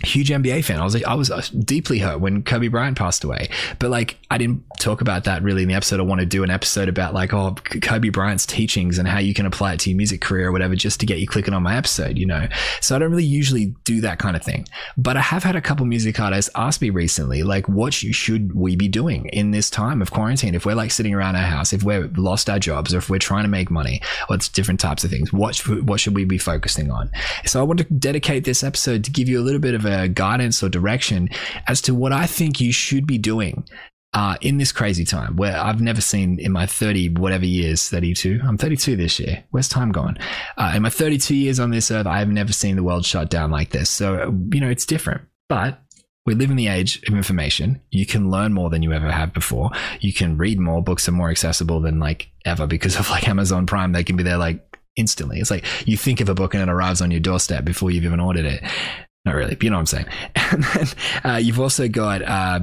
huge 0.04 0.28
NBA 0.28 0.64
fan. 0.64 0.80
I 0.80 0.84
was 0.84 1.02
I 1.02 1.14
was 1.14 1.30
uh, 1.30 1.42
deeply 1.58 1.98
hurt 1.98 2.20
when 2.20 2.44
Kobe 2.44 2.68
Bryant 2.68 2.96
passed 2.96 3.24
away. 3.24 3.48
But 3.80 3.90
like, 3.90 4.16
I 4.30 4.38
didn't 4.38 4.62
talk 4.78 5.00
about 5.00 5.24
that 5.24 5.42
really 5.42 5.62
in 5.62 5.68
the 5.68 5.74
episode. 5.74 5.98
I 5.98 6.04
want 6.04 6.20
to 6.20 6.26
do 6.26 6.44
an 6.44 6.50
episode 6.50 6.88
about 6.88 7.14
like, 7.14 7.34
oh, 7.34 7.56
Kobe 7.82 8.10
Bryant's 8.10 8.46
teachings 8.46 8.98
and 8.98 9.08
how 9.08 9.18
you 9.18 9.34
can 9.34 9.44
apply 9.44 9.72
it 9.72 9.80
to 9.80 9.90
your 9.90 9.96
music 9.96 10.20
career 10.20 10.48
or 10.48 10.52
whatever, 10.52 10.76
just 10.76 11.00
to 11.00 11.06
get 11.06 11.18
you 11.18 11.26
clicking 11.26 11.52
on 11.52 11.64
my 11.64 11.76
episode, 11.76 12.16
you 12.16 12.26
know? 12.26 12.46
So 12.80 12.94
I 12.94 13.00
don't 13.00 13.10
really 13.10 13.24
usually 13.24 13.74
do 13.84 14.00
that 14.02 14.20
kind 14.20 14.36
of 14.36 14.42
thing. 14.42 14.68
But 14.96 15.16
I 15.16 15.20
have 15.20 15.42
had 15.42 15.56
a 15.56 15.60
couple 15.60 15.84
music 15.84 16.20
artists 16.20 16.50
ask 16.54 16.80
me 16.80 16.90
recently, 16.90 17.42
like, 17.42 17.68
what 17.68 17.92
should 17.92 18.54
we 18.54 18.76
be 18.76 18.88
doing 18.88 19.26
in 19.26 19.50
this 19.50 19.68
time 19.68 20.00
of 20.00 20.12
quarantine? 20.12 20.54
If 20.54 20.64
we're 20.64 20.76
like 20.76 20.92
sitting 20.92 21.14
around 21.14 21.34
our 21.34 21.42
house, 21.42 21.72
if 21.72 21.82
we're 21.82 22.06
lost 22.16 22.48
our 22.48 22.60
jobs, 22.60 22.94
or 22.94 22.98
if 22.98 23.10
we're 23.10 23.18
trying 23.18 23.44
to 23.44 23.48
make 23.48 23.68
money, 23.68 24.00
or 24.28 24.36
it's 24.36 24.48
different 24.48 24.78
types 24.78 25.02
of 25.02 25.10
things, 25.10 25.32
what, 25.32 25.56
what 25.82 25.98
should 25.98 26.14
we 26.14 26.24
be 26.24 26.38
focusing 26.38 26.92
on? 26.92 27.10
So 27.46 27.58
I 27.58 27.64
want 27.64 27.78
to 27.78 27.84
dedicate 27.84 28.44
this 28.44 28.62
episode 28.62 29.02
to 29.04 29.10
give 29.10 29.28
you 29.28 29.40
a 29.40 29.42
little 29.42 29.60
bit 29.60 29.74
of 29.74 29.87
guidance 30.08 30.62
or 30.62 30.68
direction 30.68 31.28
as 31.66 31.80
to 31.82 31.94
what 31.94 32.12
I 32.12 32.26
think 32.26 32.60
you 32.60 32.72
should 32.72 33.06
be 33.06 33.18
doing 33.18 33.64
uh, 34.14 34.36
in 34.40 34.56
this 34.56 34.72
crazy 34.72 35.04
time 35.04 35.36
where 35.36 35.56
I've 35.56 35.80
never 35.80 36.00
seen 36.00 36.38
in 36.38 36.52
my 36.52 36.66
30 36.66 37.10
whatever 37.10 37.44
years, 37.44 37.88
32, 37.88 38.40
I'm 38.42 38.56
32 38.56 38.96
this 38.96 39.20
year. 39.20 39.44
Where's 39.50 39.68
time 39.68 39.92
gone? 39.92 40.18
Uh, 40.56 40.72
in 40.74 40.82
my 40.82 40.90
32 40.90 41.34
years 41.34 41.60
on 41.60 41.70
this 41.70 41.90
earth, 41.90 42.06
I 42.06 42.18
have 42.18 42.28
never 42.28 42.52
seen 42.52 42.76
the 42.76 42.82
world 42.82 43.04
shut 43.04 43.30
down 43.30 43.50
like 43.50 43.70
this. 43.70 43.90
So, 43.90 44.34
you 44.52 44.60
know, 44.60 44.70
it's 44.70 44.86
different. 44.86 45.22
But 45.48 45.80
we 46.24 46.34
live 46.34 46.50
in 46.50 46.56
the 46.56 46.68
age 46.68 47.02
of 47.08 47.14
information. 47.14 47.80
You 47.90 48.06
can 48.06 48.30
learn 48.30 48.52
more 48.52 48.70
than 48.70 48.82
you 48.82 48.92
ever 48.92 49.10
have 49.10 49.32
before. 49.32 49.70
You 50.00 50.12
can 50.12 50.36
read 50.36 50.58
more. 50.58 50.82
Books 50.82 51.08
are 51.08 51.12
more 51.12 51.30
accessible 51.30 51.80
than 51.80 51.98
like 52.00 52.30
ever 52.44 52.66
because 52.66 52.98
of 52.98 53.08
like 53.10 53.28
Amazon 53.28 53.66
Prime. 53.66 53.92
They 53.92 54.04
can 54.04 54.16
be 54.16 54.22
there 54.22 54.36
like 54.36 54.76
instantly. 54.96 55.38
It's 55.38 55.50
like 55.50 55.64
you 55.86 55.96
think 55.96 56.20
of 56.20 56.28
a 56.28 56.34
book 56.34 56.54
and 56.54 56.62
it 56.62 56.68
arrives 56.68 57.00
on 57.00 57.10
your 57.10 57.20
doorstep 57.20 57.64
before 57.64 57.90
you've 57.90 58.04
even 58.04 58.20
ordered 58.20 58.44
it. 58.44 58.62
Not 59.28 59.34
really, 59.34 59.56
but 59.56 59.62
you 59.62 59.68
know 59.68 59.76
what 59.76 59.80
I'm 59.80 59.86
saying. 59.86 60.06
And 60.50 60.64
then 60.64 60.86
uh, 61.22 61.36
you've 61.36 61.60
also 61.60 61.86
got 61.86 62.22
uh, 62.22 62.60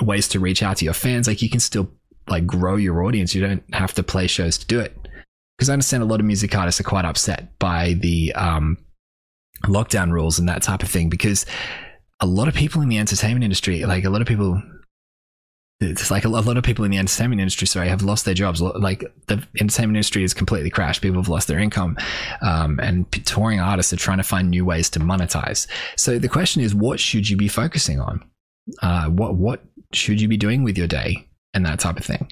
ways 0.00 0.26
to 0.28 0.40
reach 0.40 0.62
out 0.62 0.78
to 0.78 0.86
your 0.86 0.94
fans. 0.94 1.26
Like 1.26 1.42
you 1.42 1.50
can 1.50 1.60
still 1.60 1.90
like 2.28 2.46
grow 2.46 2.76
your 2.76 3.02
audience. 3.04 3.34
You 3.34 3.42
don't 3.42 3.62
have 3.74 3.92
to 3.94 4.02
play 4.02 4.26
shows 4.26 4.56
to 4.56 4.66
do 4.66 4.80
it. 4.80 4.96
Because 5.58 5.68
I 5.68 5.74
understand 5.74 6.02
a 6.02 6.06
lot 6.06 6.20
of 6.20 6.24
music 6.24 6.56
artists 6.56 6.80
are 6.80 6.84
quite 6.84 7.04
upset 7.04 7.58
by 7.58 7.92
the 7.92 8.32
um, 8.34 8.78
lockdown 9.64 10.12
rules 10.12 10.38
and 10.38 10.48
that 10.48 10.62
type 10.62 10.82
of 10.82 10.88
thing. 10.88 11.10
Because 11.10 11.44
a 12.20 12.26
lot 12.26 12.48
of 12.48 12.54
people 12.54 12.80
in 12.80 12.88
the 12.88 12.96
entertainment 12.96 13.44
industry, 13.44 13.84
like 13.84 14.04
a 14.04 14.10
lot 14.10 14.22
of 14.22 14.26
people 14.26 14.62
it's 15.80 16.10
like 16.10 16.24
a 16.24 16.28
lot 16.28 16.56
of 16.56 16.64
people 16.64 16.84
in 16.84 16.90
the 16.90 16.96
entertainment 16.96 17.40
industry, 17.40 17.66
sorry, 17.66 17.88
have 17.88 18.02
lost 18.02 18.24
their 18.24 18.34
jobs. 18.34 18.62
Like 18.62 19.04
the 19.26 19.46
entertainment 19.60 19.96
industry 19.96 20.22
has 20.22 20.32
completely 20.32 20.70
crashed. 20.70 21.02
People 21.02 21.20
have 21.20 21.28
lost 21.28 21.48
their 21.48 21.58
income, 21.58 21.98
um, 22.40 22.80
and 22.80 23.10
touring 23.26 23.60
artists 23.60 23.92
are 23.92 23.96
trying 23.96 24.16
to 24.18 24.24
find 24.24 24.50
new 24.50 24.64
ways 24.64 24.88
to 24.90 25.00
monetize. 25.00 25.66
So 25.96 26.18
the 26.18 26.28
question 26.28 26.62
is, 26.62 26.74
what 26.74 26.98
should 26.98 27.28
you 27.28 27.36
be 27.36 27.48
focusing 27.48 28.00
on? 28.00 28.24
Uh, 28.82 29.06
what 29.08 29.34
what 29.34 29.64
should 29.92 30.20
you 30.20 30.28
be 30.28 30.38
doing 30.38 30.64
with 30.64 30.78
your 30.78 30.88
day 30.88 31.28
and 31.52 31.66
that 31.66 31.78
type 31.78 31.98
of 31.98 32.04
thing? 32.04 32.30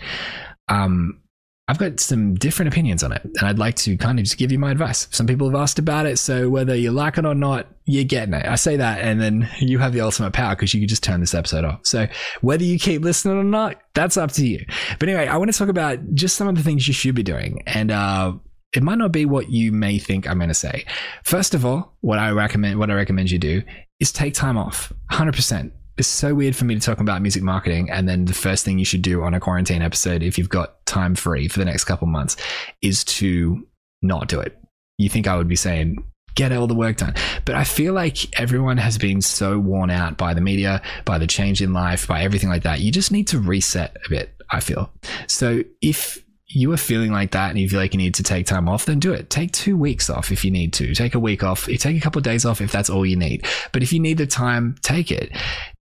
Um, 0.68 1.20
I've 1.66 1.78
got 1.78 1.98
some 1.98 2.34
different 2.34 2.70
opinions 2.70 3.02
on 3.02 3.12
it, 3.12 3.22
and 3.24 3.48
I'd 3.48 3.58
like 3.58 3.74
to 3.76 3.96
kind 3.96 4.18
of 4.18 4.24
just 4.26 4.36
give 4.36 4.52
you 4.52 4.58
my 4.58 4.70
advice. 4.70 5.08
Some 5.10 5.26
people 5.26 5.48
have 5.48 5.58
asked 5.58 5.78
about 5.78 6.04
it, 6.04 6.18
so 6.18 6.50
whether 6.50 6.74
you 6.74 6.90
like 6.90 7.16
it 7.16 7.24
or 7.24 7.34
not, 7.34 7.68
you're 7.86 8.04
getting 8.04 8.34
it. 8.34 8.44
I 8.44 8.56
say 8.56 8.76
that, 8.76 9.00
and 9.00 9.18
then 9.18 9.48
you 9.60 9.78
have 9.78 9.94
the 9.94 10.02
ultimate 10.02 10.34
power 10.34 10.54
because 10.54 10.74
you 10.74 10.80
can 10.80 10.88
just 10.88 11.02
turn 11.02 11.20
this 11.20 11.32
episode 11.32 11.64
off. 11.64 11.80
So 11.84 12.06
whether 12.42 12.64
you 12.64 12.78
keep 12.78 13.02
listening 13.02 13.38
or 13.38 13.44
not, 13.44 13.80
that's 13.94 14.18
up 14.18 14.32
to 14.32 14.46
you. 14.46 14.62
But 14.98 15.08
anyway, 15.08 15.26
I 15.26 15.38
want 15.38 15.50
to 15.52 15.58
talk 15.58 15.68
about 15.68 15.98
just 16.12 16.36
some 16.36 16.48
of 16.48 16.54
the 16.54 16.62
things 16.62 16.86
you 16.86 16.92
should 16.92 17.14
be 17.14 17.22
doing, 17.22 17.62
and 17.66 17.90
uh, 17.90 18.34
it 18.74 18.82
might 18.82 18.98
not 18.98 19.12
be 19.12 19.24
what 19.24 19.48
you 19.50 19.72
may 19.72 19.98
think 19.98 20.28
I'm 20.28 20.36
going 20.36 20.48
to 20.48 20.54
say. 20.54 20.84
First 21.22 21.54
of 21.54 21.64
all, 21.64 21.96
what 22.02 22.18
I 22.18 22.30
recommend, 22.30 22.78
what 22.78 22.90
I 22.90 22.94
recommend 22.94 23.30
you 23.30 23.38
do, 23.38 23.62
is 24.00 24.12
take 24.12 24.34
time 24.34 24.58
off. 24.58 24.92
100% 25.12 25.72
it's 25.96 26.08
so 26.08 26.34
weird 26.34 26.56
for 26.56 26.64
me 26.64 26.74
to 26.74 26.80
talk 26.80 26.98
about 26.98 27.22
music 27.22 27.42
marketing 27.42 27.90
and 27.90 28.08
then 28.08 28.24
the 28.24 28.34
first 28.34 28.64
thing 28.64 28.78
you 28.78 28.84
should 28.84 29.02
do 29.02 29.22
on 29.22 29.34
a 29.34 29.40
quarantine 29.40 29.82
episode 29.82 30.22
if 30.22 30.36
you've 30.38 30.48
got 30.48 30.84
time 30.86 31.14
free 31.14 31.48
for 31.48 31.58
the 31.58 31.64
next 31.64 31.84
couple 31.84 32.06
months 32.06 32.36
is 32.82 33.04
to 33.04 33.66
not 34.02 34.28
do 34.28 34.40
it 34.40 34.58
you 34.98 35.08
think 35.08 35.26
i 35.26 35.36
would 35.36 35.48
be 35.48 35.56
saying 35.56 35.96
get 36.34 36.52
all 36.52 36.66
the 36.66 36.74
work 36.74 36.96
done 36.96 37.14
but 37.44 37.54
i 37.54 37.62
feel 37.62 37.92
like 37.92 38.38
everyone 38.40 38.76
has 38.76 38.98
been 38.98 39.20
so 39.20 39.58
worn 39.58 39.90
out 39.90 40.16
by 40.16 40.34
the 40.34 40.40
media 40.40 40.82
by 41.04 41.16
the 41.16 41.26
change 41.26 41.62
in 41.62 41.72
life 41.72 42.08
by 42.08 42.22
everything 42.22 42.48
like 42.48 42.64
that 42.64 42.80
you 42.80 42.90
just 42.90 43.12
need 43.12 43.28
to 43.28 43.38
reset 43.38 43.96
a 44.04 44.08
bit 44.08 44.34
i 44.50 44.58
feel 44.58 44.90
so 45.28 45.62
if 45.80 46.20
you 46.46 46.70
are 46.72 46.76
feeling 46.76 47.10
like 47.10 47.32
that 47.32 47.50
and 47.50 47.58
you 47.58 47.68
feel 47.68 47.80
like 47.80 47.94
you 47.94 47.98
need 47.98 48.14
to 48.14 48.22
take 48.22 48.46
time 48.46 48.68
off, 48.68 48.84
then 48.84 49.00
do 49.00 49.12
it. 49.12 49.28
Take 49.28 49.50
two 49.50 49.76
weeks 49.76 50.08
off 50.08 50.30
if 50.30 50.44
you 50.44 50.52
need 50.52 50.72
to. 50.74 50.94
Take 50.94 51.16
a 51.16 51.18
week 51.18 51.42
off. 51.42 51.66
Take 51.66 51.96
a 51.96 52.00
couple 52.00 52.20
of 52.20 52.22
days 52.22 52.44
off 52.44 52.60
if 52.60 52.70
that's 52.70 52.88
all 52.88 53.04
you 53.04 53.16
need. 53.16 53.44
But 53.72 53.82
if 53.82 53.92
you 53.92 53.98
need 53.98 54.18
the 54.18 54.26
time, 54.26 54.76
take 54.82 55.10
it 55.10 55.32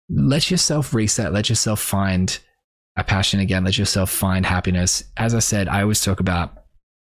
let 0.10 0.52
yourself 0.52 0.94
reset, 0.94 1.34
let 1.34 1.50
yourself 1.50 1.80
find 1.80 2.40
a 2.96 3.04
passion 3.04 3.40
again, 3.40 3.64
let 3.64 3.78
yourself 3.78 4.10
find 4.10 4.46
happiness. 4.46 5.04
As 5.18 5.34
I 5.34 5.40
said, 5.40 5.68
I 5.68 5.82
always 5.82 6.04
talk 6.04 6.20
about 6.20 6.64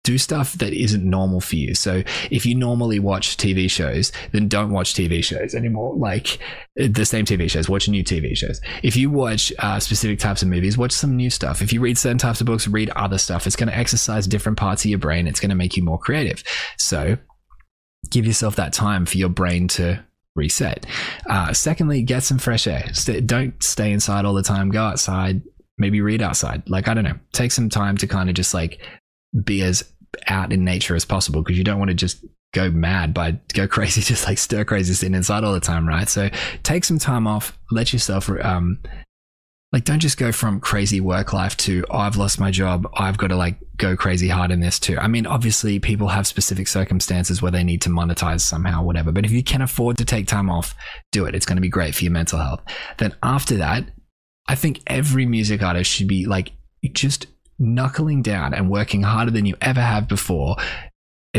do 0.03 0.17
stuff 0.17 0.53
that 0.53 0.73
isn't 0.73 1.03
normal 1.03 1.41
for 1.41 1.55
you. 1.55 1.75
So 1.75 2.03
if 2.31 2.45
you 2.45 2.55
normally 2.55 2.99
watch 2.99 3.37
TV 3.37 3.69
shows, 3.69 4.11
then 4.31 4.47
don't 4.47 4.71
watch 4.71 4.93
TV 4.93 5.23
shows 5.23 5.53
anymore. 5.53 5.95
Like 5.95 6.39
the 6.75 7.05
same 7.05 7.25
TV 7.25 7.49
shows, 7.49 7.69
watch 7.69 7.87
new 7.89 8.03
TV 8.03 8.35
shows. 8.35 8.61
If 8.81 8.95
you 8.95 9.09
watch 9.09 9.51
uh, 9.59 9.79
specific 9.79 10.19
types 10.19 10.41
of 10.41 10.47
movies, 10.47 10.77
watch 10.77 10.93
some 10.93 11.15
new 11.15 11.29
stuff. 11.29 11.61
If 11.61 11.73
you 11.73 11.81
read 11.81 11.97
certain 11.97 12.17
types 12.17 12.39
of 12.39 12.47
books, 12.47 12.67
read 12.67 12.89
other 12.91 13.17
stuff. 13.17 13.45
It's 13.45 13.57
going 13.57 13.69
to 13.69 13.77
exercise 13.77 14.25
different 14.25 14.57
parts 14.57 14.85
of 14.85 14.89
your 14.89 14.99
brain. 14.99 15.27
It's 15.27 15.39
going 15.39 15.49
to 15.49 15.55
make 15.55 15.75
you 15.75 15.83
more 15.83 15.99
creative. 15.99 16.43
So 16.77 17.17
give 18.09 18.25
yourself 18.25 18.55
that 18.55 18.73
time 18.73 19.05
for 19.05 19.17
your 19.17 19.29
brain 19.29 19.67
to 19.69 20.03
reset. 20.39 20.85
Uh, 21.27 21.53
secondly, 21.53 22.01
get 22.01 22.23
some 22.23 22.39
fresh 22.39 22.65
air. 22.65 22.91
St- 22.93 23.27
don't 23.27 23.61
stay 23.61 23.91
inside 23.91 24.25
all 24.25 24.33
the 24.33 24.41
time. 24.41 24.71
Go 24.71 24.83
outside. 24.83 25.41
Maybe 25.77 26.01
read 26.01 26.21
outside. 26.21 26.67
Like 26.69 26.87
I 26.87 26.93
don't 26.93 27.03
know. 27.03 27.19
Take 27.33 27.51
some 27.51 27.69
time 27.69 27.97
to 27.97 28.07
kind 28.07 28.29
of 28.29 28.35
just 28.35 28.53
like 28.53 28.81
be 29.43 29.61
as 29.61 29.83
out 30.27 30.51
in 30.51 30.63
nature 30.63 30.95
as 30.95 31.05
possible 31.05 31.41
because 31.43 31.57
you 31.57 31.63
don't 31.63 31.77
want 31.77 31.89
to 31.89 31.95
just 31.95 32.25
go 32.53 32.71
mad 32.71 33.13
by 33.13 33.39
go 33.53 33.67
crazy, 33.67 34.01
just 34.13 34.25
like 34.25 34.37
stir 34.37 34.65
crazy 34.65 34.93
sitting 34.93 35.15
inside 35.15 35.43
all 35.43 35.53
the 35.53 35.59
time, 35.59 35.87
right? 35.87 36.09
So 36.09 36.29
take 36.63 36.83
some 36.83 36.99
time 36.99 37.27
off. 37.27 37.57
Let 37.71 37.93
yourself 37.93 38.29
um, 38.41 38.79
like 39.71 39.83
don't 39.83 39.99
just 39.99 40.17
go 40.17 40.31
from 40.31 40.59
crazy 40.59 40.99
work 40.99 41.31
life 41.31 41.55
to 41.57 41.85
oh, 41.91 41.97
I've 41.97 42.17
lost 42.17 42.39
my 42.39 42.49
job. 42.49 42.89
I've 42.95 43.17
got 43.17 43.27
to 43.27 43.35
like 43.35 43.57
go 43.77 43.95
crazy 43.95 44.27
hard 44.27 44.51
in 44.51 44.59
this 44.59 44.79
too. 44.79 44.97
I 44.97 45.07
mean, 45.07 45.27
obviously 45.27 45.79
people 45.79 46.07
have 46.07 46.25
specific 46.25 46.67
circumstances 46.67 47.41
where 47.41 47.51
they 47.51 47.63
need 47.63 47.81
to 47.83 47.89
monetize 47.89 48.41
somehow, 48.41 48.83
whatever. 48.83 49.11
But 49.11 49.25
if 49.25 49.31
you 49.31 49.43
can 49.43 49.61
afford 49.61 49.97
to 49.97 50.05
take 50.05 50.27
time 50.27 50.49
off, 50.49 50.73
do 51.11 51.25
it. 51.25 51.35
It's 51.35 51.45
going 51.45 51.57
to 51.57 51.61
be 51.61 51.69
great 51.69 51.93
for 51.93 52.03
your 52.03 52.13
mental 52.13 52.39
health. 52.39 52.61
Then 52.97 53.15
after 53.21 53.57
that, 53.57 53.85
I 54.47 54.55
think 54.55 54.81
every 54.87 55.27
music 55.27 55.61
artist 55.61 55.91
should 55.91 56.07
be 56.07 56.25
like 56.25 56.51
just 56.93 57.27
knuckling 57.59 58.23
down 58.23 58.53
and 58.53 58.71
working 58.71 59.03
harder 59.03 59.31
than 59.31 59.45
you 59.45 59.55
ever 59.61 59.81
have 59.81 60.07
before 60.07 60.55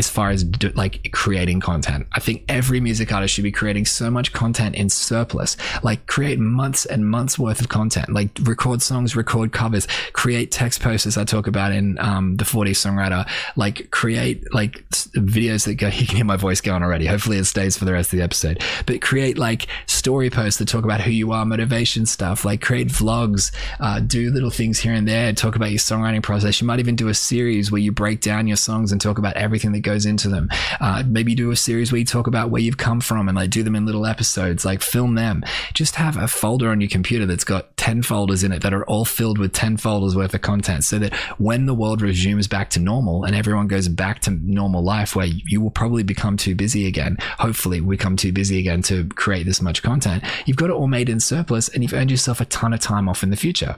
as 0.01 0.09
far 0.09 0.31
as 0.31 0.43
like 0.73 1.11
creating 1.11 1.59
content. 1.59 2.07
I 2.13 2.19
think 2.19 2.43
every 2.49 2.79
music 2.79 3.13
artist 3.13 3.35
should 3.35 3.43
be 3.43 3.51
creating 3.51 3.85
so 3.85 4.09
much 4.09 4.33
content 4.33 4.73
in 4.73 4.89
surplus. 4.89 5.55
Like 5.83 6.07
create 6.07 6.39
months 6.39 6.87
and 6.87 7.07
months 7.07 7.37
worth 7.37 7.61
of 7.61 7.69
content. 7.69 8.09
Like 8.09 8.29
record 8.41 8.81
songs, 8.81 9.15
record 9.15 9.51
covers, 9.51 9.87
create 10.13 10.49
text 10.51 10.81
posters. 10.81 11.17
I 11.17 11.23
talk 11.23 11.45
about 11.45 11.71
in 11.71 11.99
um, 11.99 12.37
the 12.37 12.45
4D 12.45 12.71
Songwriter. 12.71 13.29
Like 13.55 13.91
create 13.91 14.51
like 14.55 14.89
videos 14.89 15.65
that 15.65 15.75
go. 15.75 15.91
You 16.01 16.07
can 16.07 16.15
hear 16.15 16.25
my 16.25 16.37
voice 16.37 16.61
going 16.61 16.81
already. 16.81 17.05
Hopefully 17.05 17.37
it 17.37 17.45
stays 17.45 17.77
for 17.77 17.85
the 17.85 17.93
rest 17.93 18.11
of 18.11 18.17
the 18.17 18.23
episode. 18.23 18.63
But 18.87 19.01
create 19.01 19.37
like 19.37 19.67
story 19.85 20.31
posts 20.31 20.57
that 20.57 20.67
talk 20.67 20.83
about 20.83 21.01
who 21.01 21.11
you 21.11 21.31
are, 21.31 21.45
motivation 21.45 22.07
stuff. 22.07 22.43
Like 22.43 22.59
create 22.61 22.87
vlogs. 22.87 23.51
Uh, 23.79 23.99
do 23.99 24.31
little 24.31 24.49
things 24.49 24.79
here 24.79 24.93
and 24.93 25.07
there. 25.07 25.31
Talk 25.33 25.55
about 25.55 25.69
your 25.69 25.77
songwriting 25.77 26.23
process. 26.23 26.59
You 26.59 26.65
might 26.65 26.79
even 26.79 26.95
do 26.95 27.07
a 27.09 27.13
series 27.13 27.71
where 27.71 27.81
you 27.81 27.91
break 27.91 28.21
down 28.21 28.47
your 28.47 28.57
songs 28.57 28.91
and 28.91 28.99
talk 28.99 29.19
about 29.19 29.35
everything 29.35 29.73
that 29.73 29.81
that 29.81 29.90
goes 29.91 30.05
into 30.05 30.29
them. 30.29 30.49
Uh, 30.79 31.03
maybe 31.05 31.35
do 31.35 31.51
a 31.51 31.55
series 31.55 31.91
where 31.91 31.99
you 31.99 32.05
talk 32.05 32.27
about 32.27 32.49
where 32.49 32.61
you've 32.61 32.77
come 32.77 33.01
from 33.01 33.27
and 33.27 33.35
like 33.35 33.49
do 33.49 33.61
them 33.61 33.75
in 33.75 33.85
little 33.85 34.05
episodes, 34.05 34.63
like 34.63 34.81
film 34.81 35.15
them. 35.15 35.43
Just 35.73 35.95
have 35.95 36.15
a 36.15 36.29
folder 36.29 36.69
on 36.69 36.79
your 36.79 36.89
computer 36.89 37.25
that's 37.25 37.43
got 37.43 37.75
10 37.75 38.03
folders 38.03 38.43
in 38.43 38.53
it 38.53 38.61
that 38.61 38.73
are 38.73 38.85
all 38.85 39.03
filled 39.03 39.37
with 39.37 39.51
10 39.51 39.75
folders 39.75 40.15
worth 40.15 40.33
of 40.33 40.41
content 40.41 40.85
so 40.85 40.97
that 40.97 41.13
when 41.39 41.65
the 41.65 41.73
world 41.73 42.01
resumes 42.01 42.47
back 42.47 42.69
to 42.69 42.79
normal 42.79 43.25
and 43.25 43.35
everyone 43.35 43.67
goes 43.67 43.89
back 43.89 44.21
to 44.21 44.31
normal 44.31 44.81
life 44.81 45.13
where 45.13 45.25
you 45.27 45.59
will 45.59 45.71
probably 45.71 46.03
become 46.03 46.37
too 46.37 46.55
busy 46.55 46.87
again, 46.87 47.17
hopefully 47.37 47.81
become 47.81 48.15
too 48.15 48.31
busy 48.31 48.59
again 48.59 48.81
to 48.81 49.07
create 49.09 49.45
this 49.45 49.61
much 49.61 49.83
content, 49.83 50.23
you've 50.45 50.57
got 50.57 50.69
it 50.69 50.73
all 50.73 50.87
made 50.87 51.09
in 51.09 51.19
surplus 51.19 51.67
and 51.67 51.83
you've 51.83 51.93
earned 51.93 52.11
yourself 52.11 52.39
a 52.39 52.45
ton 52.45 52.73
of 52.73 52.79
time 52.79 53.09
off 53.09 53.23
in 53.23 53.29
the 53.29 53.35
future. 53.35 53.75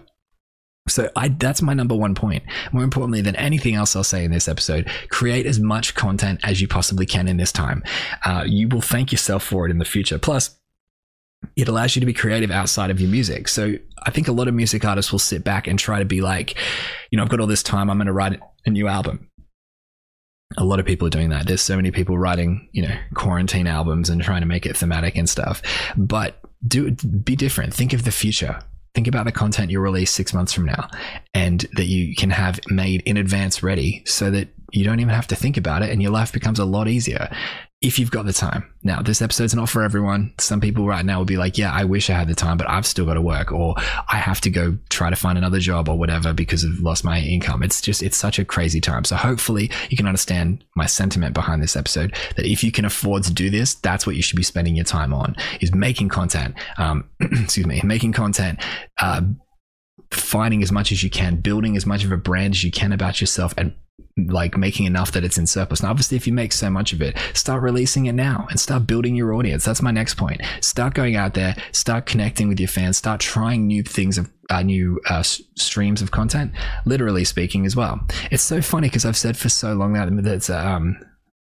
So 0.87 1.09
I, 1.15 1.29
that's 1.29 1.61
my 1.61 1.73
number 1.73 1.95
one 1.95 2.13
point. 2.13 2.43
More 2.71 2.83
importantly 2.83 3.21
than 3.21 3.35
anything 3.37 3.73
else 3.75 3.95
I'll 3.95 4.03
say 4.03 4.25
in 4.25 4.31
this 4.31 4.47
episode, 4.49 4.89
create 5.09 5.45
as 5.45 5.59
much 5.59 5.95
content 5.95 6.41
as 6.43 6.59
you 6.59 6.67
possibly 6.67 7.05
can 7.05 7.27
in 7.27 7.37
this 7.37 7.53
time. 7.53 7.83
Uh, 8.25 8.43
you 8.45 8.67
will 8.67 8.81
thank 8.81 9.11
yourself 9.11 9.43
for 9.43 9.65
it 9.65 9.71
in 9.71 9.77
the 9.77 9.85
future. 9.85 10.19
Plus, 10.19 10.57
it 11.55 11.67
allows 11.67 11.95
you 11.95 11.99
to 12.01 12.05
be 12.05 12.13
creative 12.13 12.51
outside 12.51 12.89
of 12.89 12.99
your 12.99 13.09
music. 13.09 13.47
So 13.47 13.75
I 14.05 14.11
think 14.11 14.27
a 14.27 14.33
lot 14.33 14.47
of 14.47 14.53
music 14.53 14.83
artists 14.83 15.11
will 15.11 15.19
sit 15.19 15.43
back 15.43 15.67
and 15.67 15.79
try 15.79 15.99
to 15.99 16.05
be 16.05 16.21
like, 16.21 16.57
you 17.11 17.17
know, 17.17 17.23
I've 17.23 17.29
got 17.29 17.39
all 17.39 17.47
this 17.47 17.63
time. 17.63 17.89
I'm 17.89 17.97
going 17.97 18.07
to 18.07 18.13
write 18.13 18.39
a 18.65 18.69
new 18.69 18.87
album. 18.87 19.29
a 20.57 20.63
lot 20.63 20.79
of 20.79 20.85
people 20.85 21.07
are 21.07 21.11
doing 21.11 21.29
that. 21.29 21.47
There's 21.47 21.61
so 21.61 21.75
many 21.75 21.91
people 21.91 22.17
writing, 22.17 22.69
you 22.73 22.83
know, 22.83 22.95
quarantine 23.13 23.67
albums 23.67 24.09
and 24.09 24.21
trying 24.21 24.41
to 24.41 24.47
make 24.47 24.65
it 24.65 24.77
thematic 24.77 25.15
and 25.17 25.29
stuff. 25.29 25.61
But 25.97 26.39
do 26.67 26.91
be 26.91 27.35
different. 27.35 27.73
Think 27.73 27.93
of 27.93 28.03
the 28.03 28.11
future. 28.11 28.59
Think 28.93 29.07
about 29.07 29.25
the 29.25 29.31
content 29.31 29.71
you'll 29.71 29.81
release 29.81 30.11
six 30.11 30.33
months 30.33 30.53
from 30.53 30.65
now 30.65 30.87
and 31.33 31.65
that 31.73 31.85
you 31.85 32.15
can 32.15 32.29
have 32.29 32.59
made 32.69 33.01
in 33.01 33.17
advance 33.17 33.63
ready 33.63 34.03
so 34.05 34.29
that 34.29 34.49
you 34.71 34.83
don't 34.83 34.99
even 34.99 35.13
have 35.13 35.27
to 35.27 35.35
think 35.35 35.57
about 35.57 35.81
it 35.81 35.89
and 35.89 36.01
your 36.01 36.11
life 36.11 36.31
becomes 36.31 36.59
a 36.59 36.65
lot 36.65 36.87
easier 36.87 37.29
if 37.83 37.99
you've 37.99 38.11
got 38.11 38.25
the 38.25 38.33
time. 38.33 38.63
Now, 38.81 39.01
this 39.01 39.21
episode's 39.21 39.53
not 39.53 39.69
for 39.69 39.83
everyone. 39.83 40.33
Some 40.39 40.61
people 40.61 40.87
right 40.87 41.05
now 41.05 41.17
will 41.17 41.25
be 41.25 41.35
like, 41.35 41.57
yeah, 41.57 41.71
I 41.71 41.83
wish 41.83 42.09
I 42.09 42.13
had 42.13 42.29
the 42.29 42.33
time, 42.33 42.57
but 42.57 42.69
I've 42.69 42.85
still 42.85 43.05
got 43.05 43.15
to 43.15 43.21
work 43.21 43.51
or 43.51 43.75
I 44.09 44.15
have 44.15 44.39
to 44.41 44.49
go 44.49 44.77
try 44.89 45.09
to 45.09 45.17
find 45.17 45.37
another 45.37 45.59
job 45.59 45.89
or 45.89 45.99
whatever 45.99 46.33
because 46.33 46.63
I've 46.63 46.79
lost 46.79 47.03
my 47.03 47.19
income. 47.19 47.61
It's 47.61 47.81
just, 47.81 48.01
it's 48.01 48.15
such 48.15 48.39
a 48.39 48.45
crazy 48.45 48.79
time. 48.79 49.03
So 49.03 49.17
hopefully 49.17 49.69
you 49.89 49.97
can 49.97 50.07
understand 50.07 50.63
my 50.77 50.85
sentiment 50.85 51.33
behind 51.33 51.61
this 51.61 51.75
episode 51.75 52.15
that 52.37 52.45
if 52.45 52.63
you 52.63 52.71
can 52.71 52.85
afford 52.85 53.23
to 53.23 53.33
do 53.33 53.49
this, 53.49 53.75
that's 53.75 54.07
what 54.07 54.15
you 54.15 54.21
should 54.21 54.37
be 54.37 54.43
spending 54.43 54.77
your 54.77 54.85
time 54.85 55.13
on 55.13 55.35
is 55.59 55.75
making 55.75 56.07
content. 56.07 56.55
Um, 56.77 57.09
excuse 57.19 57.67
me, 57.67 57.81
making 57.83 58.13
content, 58.13 58.59
uh, 59.01 59.21
finding 60.09 60.63
as 60.63 60.71
much 60.71 60.93
as 60.93 61.03
you 61.03 61.09
can, 61.09 61.35
building 61.35 61.75
as 61.75 61.85
much 61.85 62.05
of 62.05 62.13
a 62.13 62.17
brand 62.17 62.53
as 62.53 62.63
you 62.63 62.71
can 62.71 62.93
about 62.93 63.19
yourself 63.19 63.53
and 63.57 63.73
like 64.17 64.57
making 64.57 64.85
enough 64.85 65.11
that 65.11 65.23
it's 65.23 65.37
in 65.37 65.47
surplus. 65.47 65.81
Now, 65.81 65.89
obviously, 65.89 66.17
if 66.17 66.27
you 66.27 66.33
make 66.33 66.51
so 66.51 66.69
much 66.69 66.93
of 66.93 67.01
it, 67.01 67.17
start 67.33 67.63
releasing 67.63 68.05
it 68.05 68.13
now 68.13 68.47
and 68.49 68.59
start 68.59 68.87
building 68.87 69.15
your 69.15 69.33
audience. 69.33 69.65
That's 69.65 69.81
my 69.81 69.91
next 69.91 70.15
point. 70.15 70.41
Start 70.61 70.93
going 70.93 71.15
out 71.15 71.33
there, 71.33 71.55
start 71.71 72.05
connecting 72.05 72.47
with 72.47 72.59
your 72.59 72.69
fans, 72.69 72.97
start 72.97 73.19
trying 73.19 73.67
new 73.67 73.83
things 73.83 74.17
of 74.17 74.29
uh, 74.49 74.61
new 74.61 74.99
uh, 75.09 75.19
s- 75.19 75.41
streams 75.55 76.01
of 76.01 76.11
content, 76.11 76.51
literally 76.85 77.23
speaking 77.23 77.65
as 77.65 77.75
well. 77.75 78.05
It's 78.29 78.43
so 78.43 78.61
funny 78.61 78.87
because 78.87 79.05
I've 79.05 79.17
said 79.17 79.37
for 79.37 79.49
so 79.49 79.73
long 79.73 79.93
that 79.93 80.09
it's 80.27 80.49
um, 80.49 80.99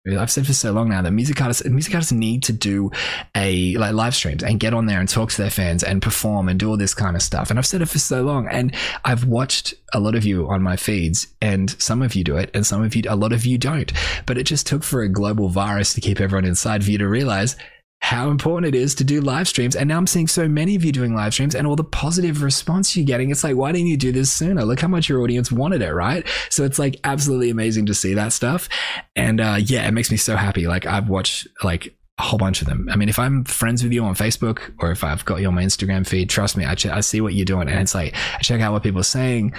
I've 0.06 0.30
said 0.30 0.46
for 0.46 0.52
so 0.52 0.70
long 0.72 0.90
now 0.90 1.00
that 1.00 1.12
music 1.12 1.40
artists 1.40 1.64
music 1.64 1.94
artists 1.94 2.12
need 2.12 2.42
to 2.42 2.52
do 2.52 2.90
a 3.34 3.74
like 3.78 3.94
live 3.94 4.14
streams 4.14 4.42
and 4.42 4.60
get 4.60 4.74
on 4.74 4.84
there 4.84 5.00
and 5.00 5.08
talk 5.08 5.30
to 5.30 5.40
their 5.40 5.50
fans 5.50 5.82
and 5.82 6.02
perform 6.02 6.50
and 6.50 6.60
do 6.60 6.68
all 6.68 6.76
this 6.76 6.92
kind 6.92 7.16
of 7.16 7.22
stuff. 7.22 7.48
And 7.48 7.58
I've 7.58 7.66
said 7.66 7.80
it 7.80 7.86
for 7.86 7.98
so 7.98 8.22
long. 8.22 8.46
And 8.46 8.74
I've 9.06 9.24
watched 9.24 9.72
a 9.94 10.00
lot 10.00 10.14
of 10.14 10.24
you 10.26 10.46
on 10.50 10.62
my 10.62 10.76
feeds, 10.76 11.28
and 11.40 11.70
some 11.80 12.02
of 12.02 12.14
you 12.14 12.22
do 12.22 12.36
it, 12.36 12.50
and 12.52 12.66
some 12.66 12.82
of 12.82 12.94
you 12.94 13.04
a 13.08 13.16
lot 13.16 13.32
of 13.32 13.46
you 13.46 13.56
don't. 13.56 13.92
But 14.26 14.36
it 14.36 14.44
just 14.44 14.66
took 14.66 14.84
for 14.84 15.00
a 15.00 15.08
global 15.08 15.48
virus 15.48 15.94
to 15.94 16.02
keep 16.02 16.20
everyone 16.20 16.44
inside 16.44 16.84
for 16.84 16.90
you 16.90 16.98
to 16.98 17.08
realize 17.08 17.56
how 18.04 18.28
important 18.28 18.74
it 18.74 18.78
is 18.78 18.94
to 18.94 19.02
do 19.02 19.22
live 19.22 19.48
streams. 19.48 19.74
And 19.74 19.88
now 19.88 19.96
I'm 19.96 20.06
seeing 20.06 20.28
so 20.28 20.46
many 20.46 20.74
of 20.74 20.84
you 20.84 20.92
doing 20.92 21.14
live 21.14 21.32
streams 21.32 21.54
and 21.54 21.66
all 21.66 21.74
the 21.74 21.82
positive 21.82 22.42
response 22.42 22.94
you're 22.94 23.06
getting. 23.06 23.30
It's 23.30 23.42
like, 23.42 23.56
why 23.56 23.72
didn't 23.72 23.86
you 23.86 23.96
do 23.96 24.12
this 24.12 24.30
sooner? 24.30 24.62
Look 24.62 24.80
how 24.80 24.88
much 24.88 25.08
your 25.08 25.22
audience 25.22 25.50
wanted 25.50 25.80
it, 25.80 25.90
right? 25.90 26.28
So 26.50 26.64
it's 26.64 26.78
like 26.78 27.00
absolutely 27.02 27.48
amazing 27.48 27.86
to 27.86 27.94
see 27.94 28.12
that 28.12 28.34
stuff. 28.34 28.68
And 29.16 29.40
uh, 29.40 29.56
yeah, 29.58 29.88
it 29.88 29.92
makes 29.92 30.10
me 30.10 30.18
so 30.18 30.36
happy. 30.36 30.66
Like 30.66 30.84
I've 30.84 31.08
watched 31.08 31.48
like 31.62 31.96
a 32.18 32.24
whole 32.24 32.38
bunch 32.38 32.60
of 32.60 32.68
them. 32.68 32.90
I 32.92 32.96
mean, 32.96 33.08
if 33.08 33.18
I'm 33.18 33.42
friends 33.44 33.82
with 33.82 33.94
you 33.94 34.04
on 34.04 34.14
Facebook 34.14 34.60
or 34.80 34.90
if 34.90 35.02
I've 35.02 35.24
got 35.24 35.40
you 35.40 35.48
on 35.48 35.54
my 35.54 35.64
Instagram 35.64 36.06
feed, 36.06 36.28
trust 36.28 36.58
me, 36.58 36.66
I, 36.66 36.74
ch- 36.74 36.86
I 36.86 37.00
see 37.00 37.22
what 37.22 37.32
you're 37.32 37.46
doing. 37.46 37.70
And 37.70 37.80
it's 37.80 37.94
like, 37.94 38.14
I 38.34 38.38
check 38.40 38.60
out 38.60 38.74
what 38.74 38.82
people 38.82 39.00
are 39.00 39.04
saying. 39.04 39.54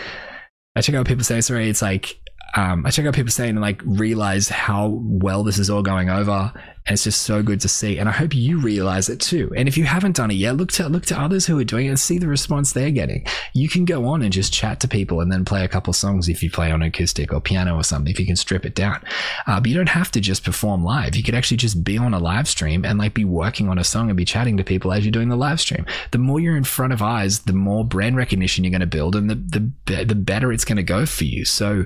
I 0.75 0.81
check 0.81 0.93
out 0.93 0.99
what 0.99 1.07
people 1.07 1.23
say. 1.23 1.41
Sorry, 1.41 1.67
it's 1.67 1.81
like, 1.81 2.19
um, 2.55 2.85
I 2.85 2.91
check 2.91 3.07
out 3.07 3.15
people 3.15 3.31
saying 3.31 3.49
and 3.51 3.61
like 3.61 3.81
realize 3.83 4.49
how 4.49 4.99
well 5.01 5.43
this 5.43 5.57
is 5.57 5.71
all 5.71 5.81
going 5.81 6.11
over. 6.11 6.53
And 6.87 6.93
it's 6.93 7.03
just 7.03 7.21
so 7.21 7.41
good 7.41 7.61
to 7.61 7.67
see. 7.67 7.97
And 7.97 8.07
I 8.07 8.11
hope 8.11 8.35
you 8.35 8.59
realize 8.59 9.09
it 9.09 9.19
too. 9.19 9.51
And 9.57 9.67
if 9.67 9.75
you 9.75 9.85
haven't 9.85 10.17
done 10.17 10.29
it 10.29 10.35
yet, 10.35 10.55
look 10.55 10.71
to 10.73 10.87
look 10.87 11.05
to 11.07 11.19
others 11.19 11.47
who 11.47 11.57
are 11.57 11.63
doing 11.63 11.87
it 11.87 11.89
and 11.89 11.99
see 11.99 12.19
the 12.19 12.27
response 12.27 12.73
they're 12.73 12.91
getting. 12.91 13.25
You 13.53 13.67
can 13.67 13.85
go 13.85 14.05
on 14.05 14.21
and 14.21 14.31
just 14.31 14.53
chat 14.53 14.79
to 14.81 14.87
people 14.87 15.19
and 15.19 15.31
then 15.31 15.45
play 15.45 15.65
a 15.65 15.67
couple 15.67 15.93
songs 15.93 16.29
if 16.29 16.43
you 16.43 16.51
play 16.51 16.71
on 16.71 16.83
acoustic 16.83 17.33
or 17.33 17.41
piano 17.41 17.75
or 17.75 17.83
something, 17.83 18.11
if 18.11 18.19
you 18.19 18.25
can 18.27 18.35
strip 18.35 18.67
it 18.67 18.75
down. 18.75 19.01
Uh, 19.47 19.59
but 19.59 19.67
you 19.67 19.75
don't 19.75 19.89
have 19.89 20.11
to 20.11 20.21
just 20.21 20.43
perform 20.43 20.83
live. 20.83 21.15
You 21.15 21.23
could 21.23 21.33
actually 21.33 21.57
just 21.57 21.83
be 21.83 21.97
on 21.97 22.13
a 22.13 22.19
live 22.19 22.47
stream 22.47 22.85
and 22.85 22.99
like 22.99 23.15
be 23.15 23.25
working 23.25 23.67
on 23.67 23.79
a 23.79 23.83
song 23.83 24.09
and 24.09 24.17
be 24.17 24.25
chatting 24.25 24.57
to 24.57 24.63
people 24.63 24.93
as 24.93 25.03
you're 25.03 25.11
doing 25.11 25.29
the 25.29 25.35
live 25.35 25.59
stream. 25.59 25.87
The 26.11 26.19
more 26.19 26.39
you're 26.39 26.57
in 26.57 26.63
front 26.63 26.93
of 26.93 27.01
eyes, 27.01 27.39
the 27.39 27.53
more 27.53 27.83
brand 27.83 28.15
recognition 28.15 28.63
you're 28.63 28.69
going 28.69 28.81
to 28.81 28.85
build 28.85 29.15
and 29.15 29.27
the, 29.27 29.71
the, 29.87 30.05
the 30.05 30.15
better 30.15 30.51
it's 30.51 30.65
going 30.65 30.77
to 30.77 30.83
go 30.83 31.07
for 31.07 31.23
you. 31.23 31.45
So 31.45 31.85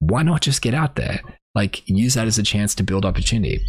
why 0.00 0.24
not 0.24 0.40
just 0.40 0.60
get 0.60 0.74
out 0.74 0.96
there? 0.96 1.20
Like 1.54 1.88
use 1.88 2.14
that 2.14 2.26
as 2.26 2.38
a 2.38 2.42
chance 2.42 2.74
to 2.76 2.82
build 2.82 3.04
opportunity 3.04 3.60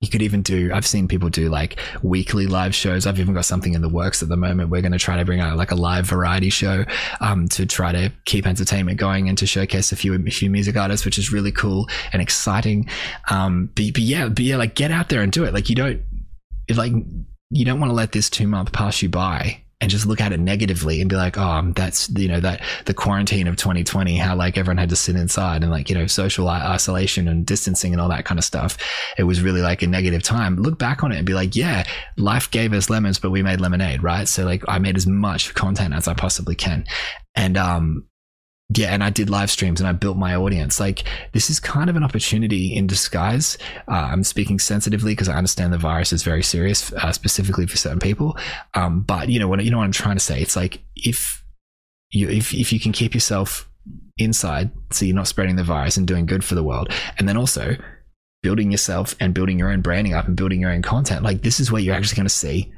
you 0.00 0.08
could 0.08 0.22
even 0.22 0.42
do 0.42 0.70
i've 0.72 0.86
seen 0.86 1.08
people 1.08 1.28
do 1.28 1.48
like 1.48 1.78
weekly 2.02 2.46
live 2.46 2.74
shows. 2.74 3.06
I've 3.06 3.18
even 3.18 3.34
got 3.34 3.44
something 3.44 3.74
in 3.74 3.82
the 3.82 3.88
works 3.88 4.22
at 4.22 4.28
the 4.28 4.36
moment. 4.36 4.70
We're 4.70 4.80
going 4.80 4.92
to 4.92 4.98
try 4.98 5.16
to 5.16 5.24
bring 5.24 5.40
out 5.40 5.56
like 5.56 5.70
a 5.70 5.74
live 5.74 6.06
variety 6.06 6.50
show 6.50 6.84
um, 7.20 7.48
to 7.48 7.66
try 7.66 7.92
to 7.92 8.12
keep 8.24 8.46
entertainment 8.46 8.98
going 8.98 9.28
and 9.28 9.36
to 9.38 9.46
showcase 9.46 9.92
a 9.92 9.96
few 9.96 10.14
a 10.14 10.30
few 10.30 10.50
music 10.50 10.76
artists 10.76 11.04
which 11.04 11.18
is 11.18 11.32
really 11.32 11.52
cool 11.52 11.88
and 12.12 12.22
exciting. 12.22 12.88
Um, 13.30 13.70
but, 13.74 13.92
but 13.92 14.02
yeah 14.02 14.28
but 14.28 14.40
yeah 14.40 14.56
like 14.56 14.74
get 14.74 14.90
out 14.90 15.08
there 15.08 15.22
and 15.22 15.32
do 15.32 15.44
it. 15.44 15.54
Like 15.54 15.68
you 15.68 15.76
don't 15.76 16.02
like 16.74 16.92
you 17.50 17.64
don't 17.64 17.80
want 17.80 17.90
to 17.90 17.94
let 17.94 18.12
this 18.12 18.30
two 18.30 18.46
month 18.46 18.72
pass 18.72 19.02
you 19.02 19.08
by 19.08 19.62
and 19.80 19.90
just 19.90 20.06
look 20.06 20.22
at 20.22 20.32
it 20.32 20.40
negatively 20.40 21.00
and 21.00 21.10
be 21.10 21.16
like, 21.16 21.36
oh, 21.36 21.72
that's, 21.74 22.08
you 22.10 22.28
know, 22.28 22.40
that 22.40 22.62
the 22.86 22.94
quarantine 22.94 23.46
of 23.46 23.56
2020, 23.56 24.16
how 24.16 24.34
like 24.34 24.56
everyone 24.56 24.78
had 24.78 24.88
to 24.88 24.96
sit 24.96 25.16
inside 25.16 25.62
and 25.62 25.70
like, 25.70 25.90
you 25.90 25.94
know, 25.94 26.06
social 26.06 26.48
isolation 26.48 27.28
and 27.28 27.44
distancing 27.44 27.92
and 27.92 28.00
all 28.00 28.08
that 28.08 28.24
kind 28.24 28.38
of 28.38 28.44
stuff. 28.44 28.78
It 29.18 29.24
was 29.24 29.42
really 29.42 29.60
like 29.60 29.82
a 29.82 29.86
negative 29.86 30.22
time. 30.22 30.56
Look 30.56 30.78
back 30.78 31.04
on 31.04 31.12
it 31.12 31.18
and 31.18 31.26
be 31.26 31.34
like, 31.34 31.54
yeah, 31.54 31.84
life 32.16 32.50
gave 32.50 32.72
us 32.72 32.88
lemons, 32.88 33.18
but 33.18 33.30
we 33.30 33.42
made 33.42 33.60
lemonade, 33.60 34.02
right? 34.02 34.26
So 34.26 34.44
like 34.44 34.62
I 34.66 34.78
made 34.78 34.96
as 34.96 35.06
much 35.06 35.54
content 35.54 35.92
as 35.92 36.08
I 36.08 36.14
possibly 36.14 36.54
can. 36.54 36.86
And, 37.34 37.58
um, 37.58 38.06
yeah, 38.74 38.88
and 38.88 39.04
I 39.04 39.10
did 39.10 39.30
live 39.30 39.50
streams 39.50 39.80
and 39.80 39.88
I 39.88 39.92
built 39.92 40.16
my 40.16 40.34
audience. 40.34 40.80
Like 40.80 41.04
this 41.32 41.50
is 41.50 41.60
kind 41.60 41.88
of 41.88 41.94
an 41.94 42.02
opportunity 42.02 42.74
in 42.74 42.88
disguise. 42.88 43.56
Uh, 43.86 44.08
I'm 44.10 44.24
speaking 44.24 44.58
sensitively 44.58 45.12
because 45.12 45.28
I 45.28 45.36
understand 45.36 45.72
the 45.72 45.78
virus 45.78 46.12
is 46.12 46.24
very 46.24 46.42
serious, 46.42 46.92
uh, 46.92 47.12
specifically 47.12 47.66
for 47.66 47.76
certain 47.76 48.00
people. 48.00 48.36
Um, 48.74 49.02
but 49.02 49.28
you 49.28 49.38
know 49.38 49.46
what 49.46 49.64
you 49.64 49.70
know 49.70 49.78
what 49.78 49.84
I'm 49.84 49.92
trying 49.92 50.16
to 50.16 50.24
say. 50.24 50.40
It's 50.40 50.56
like 50.56 50.82
if 50.96 51.44
you 52.10 52.28
if 52.28 52.52
if 52.52 52.72
you 52.72 52.80
can 52.80 52.90
keep 52.90 53.14
yourself 53.14 53.70
inside, 54.18 54.72
so 54.90 55.04
you're 55.04 55.14
not 55.14 55.28
spreading 55.28 55.54
the 55.54 55.64
virus 55.64 55.96
and 55.96 56.06
doing 56.06 56.26
good 56.26 56.42
for 56.42 56.56
the 56.56 56.64
world, 56.64 56.92
and 57.18 57.28
then 57.28 57.36
also 57.36 57.76
building 58.42 58.72
yourself 58.72 59.14
and 59.20 59.32
building 59.32 59.60
your 59.60 59.70
own 59.70 59.80
branding 59.80 60.14
up 60.14 60.26
and 60.26 60.36
building 60.36 60.60
your 60.60 60.72
own 60.72 60.82
content. 60.82 61.22
Like 61.22 61.42
this 61.42 61.60
is 61.60 61.70
where 61.70 61.80
you're 61.80 61.94
actually 61.94 62.16
going 62.16 62.26
to 62.26 62.34
see 62.34 62.72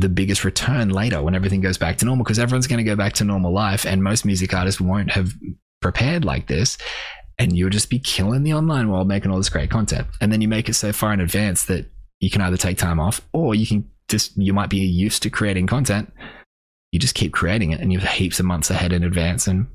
the 0.00 0.08
biggest 0.08 0.44
return 0.44 0.90
later 0.90 1.22
when 1.22 1.34
everything 1.34 1.60
goes 1.60 1.78
back 1.78 1.96
to 1.98 2.04
normal 2.04 2.24
because 2.24 2.38
everyone's 2.38 2.66
going 2.66 2.84
to 2.84 2.90
go 2.90 2.96
back 2.96 3.12
to 3.14 3.24
normal 3.24 3.52
life 3.52 3.86
and 3.86 4.02
most 4.02 4.24
music 4.24 4.52
artists 4.52 4.80
won't 4.80 5.10
have 5.10 5.32
prepared 5.80 6.24
like 6.24 6.46
this 6.46 6.78
and 7.38 7.56
you'll 7.56 7.70
just 7.70 7.90
be 7.90 7.98
killing 7.98 8.42
the 8.42 8.54
online 8.54 8.88
world 8.88 9.08
making 9.08 9.30
all 9.30 9.36
this 9.36 9.48
great 9.48 9.70
content. 9.70 10.06
And 10.20 10.32
then 10.32 10.40
you 10.40 10.48
make 10.48 10.68
it 10.68 10.74
so 10.74 10.92
far 10.92 11.12
in 11.12 11.20
advance 11.20 11.64
that 11.64 11.86
you 12.20 12.30
can 12.30 12.40
either 12.40 12.56
take 12.56 12.78
time 12.78 13.00
off 13.00 13.20
or 13.32 13.54
you 13.54 13.66
can 13.66 13.88
just 14.08 14.36
you 14.36 14.52
might 14.52 14.70
be 14.70 14.78
used 14.78 15.22
to 15.22 15.30
creating 15.30 15.66
content. 15.66 16.12
You 16.92 17.00
just 17.00 17.14
keep 17.14 17.32
creating 17.32 17.72
it 17.72 17.80
and 17.80 17.92
you're 17.92 18.02
heaps 18.02 18.38
of 18.38 18.46
months 18.46 18.70
ahead 18.70 18.92
in 18.92 19.02
advance 19.02 19.46
and 19.46 19.66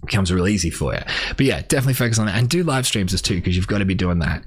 becomes 0.00 0.32
real 0.32 0.48
easy 0.48 0.70
for 0.70 0.94
you. 0.94 1.00
But 1.36 1.46
yeah, 1.46 1.62
definitely 1.62 1.94
focus 1.94 2.18
on 2.18 2.26
that 2.26 2.36
and 2.36 2.48
do 2.48 2.62
live 2.62 2.86
streams 2.86 3.12
as 3.14 3.22
too 3.22 3.36
because 3.36 3.56
you've 3.56 3.66
got 3.66 3.78
to 3.78 3.84
be 3.84 3.94
doing 3.94 4.20
that. 4.20 4.44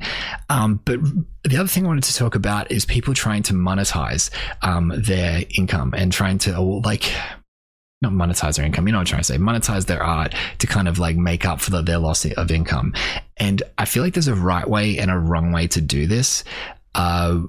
Um, 0.50 0.82
but 0.86 1.00
the 1.44 1.58
other 1.58 1.68
thing 1.68 1.86
I 1.86 1.88
wanted 1.88 2.06
to 2.06 2.16
talk 2.16 2.36
about 2.36 2.72
is 2.72 2.86
people 2.86 3.14
trying 3.14 3.44
to 3.44 3.54
monetize 3.54 4.30
um, 4.62 4.94
their 4.96 5.44
income 5.58 5.94
and 5.96 6.12
trying 6.12 6.38
to 6.40 6.60
like 6.60 7.12
not 8.02 8.14
monetize 8.14 8.58
their 8.58 8.66
income. 8.66 8.88
You 8.88 8.92
know 8.92 9.00
what 9.00 9.02
I'm 9.02 9.06
trying 9.08 9.22
to 9.22 9.26
say? 9.26 9.38
Monetize 9.38 9.86
their 9.86 10.04
art 10.04 10.36
to 10.60 10.68
kind 10.68 10.88
of 10.88 11.00
like 11.00 11.16
make 11.16 11.46
up 11.46 11.62
for 11.62 11.72
the, 11.72 11.82
their 11.82 11.98
loss 11.98 12.26
of 12.26 12.52
income. 12.52 12.94
And 13.38 13.64
I 13.78 13.86
feel 13.86 14.04
like 14.04 14.14
there's 14.14 14.28
a 14.28 14.36
right 14.36 14.70
way 14.70 15.00
and 15.00 15.10
a 15.10 15.18
wrong 15.18 15.52
way 15.52 15.68
to 15.68 15.82
do 15.82 16.06
this. 16.06 16.44
Uh, 16.94 17.42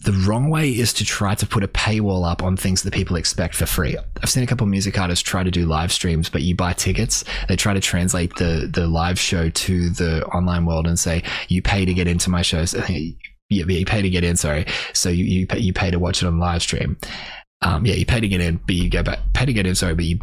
the 0.00 0.12
wrong 0.12 0.50
way 0.50 0.70
is 0.70 0.92
to 0.94 1.04
try 1.04 1.34
to 1.34 1.46
put 1.46 1.64
a 1.64 1.68
paywall 1.68 2.30
up 2.30 2.42
on 2.42 2.56
things 2.56 2.82
that 2.82 2.92
people 2.92 3.16
expect 3.16 3.54
for 3.54 3.64
free. 3.64 3.96
I've 4.22 4.28
seen 4.28 4.42
a 4.42 4.46
couple 4.46 4.64
of 4.64 4.70
music 4.70 4.98
artists 4.98 5.22
try 5.22 5.42
to 5.42 5.50
do 5.50 5.64
live 5.64 5.90
streams, 5.90 6.28
but 6.28 6.42
you 6.42 6.54
buy 6.54 6.74
tickets. 6.74 7.24
They 7.48 7.56
try 7.56 7.72
to 7.72 7.80
translate 7.80 8.34
the 8.36 8.70
the 8.72 8.86
live 8.86 9.18
show 9.18 9.48
to 9.48 9.90
the 9.90 10.24
online 10.26 10.66
world 10.66 10.86
and 10.86 10.98
say 10.98 11.22
you 11.48 11.62
pay 11.62 11.84
to 11.84 11.94
get 11.94 12.08
into 12.08 12.30
my 12.30 12.42
shows. 12.42 12.74
Yeah, 13.48 13.64
you 13.66 13.86
pay 13.86 14.02
to 14.02 14.10
get 14.10 14.24
in. 14.24 14.34
Sorry, 14.34 14.66
so 14.92 15.08
you 15.08 15.24
you 15.24 15.46
pay, 15.46 15.60
you 15.60 15.72
pay 15.72 15.92
to 15.92 16.00
watch 16.00 16.20
it 16.20 16.26
on 16.26 16.40
live 16.40 16.62
stream. 16.62 16.96
Um, 17.62 17.86
yeah, 17.86 17.94
you 17.94 18.04
pay 18.04 18.18
to 18.18 18.26
get 18.26 18.40
in, 18.40 18.56
but 18.66 18.74
you 18.74 18.90
go 18.90 19.04
back 19.04 19.20
pay 19.34 19.46
to 19.46 19.52
get 19.52 19.68
in. 19.68 19.76
Sorry, 19.76 19.94
but 19.94 20.04
you 20.04 20.18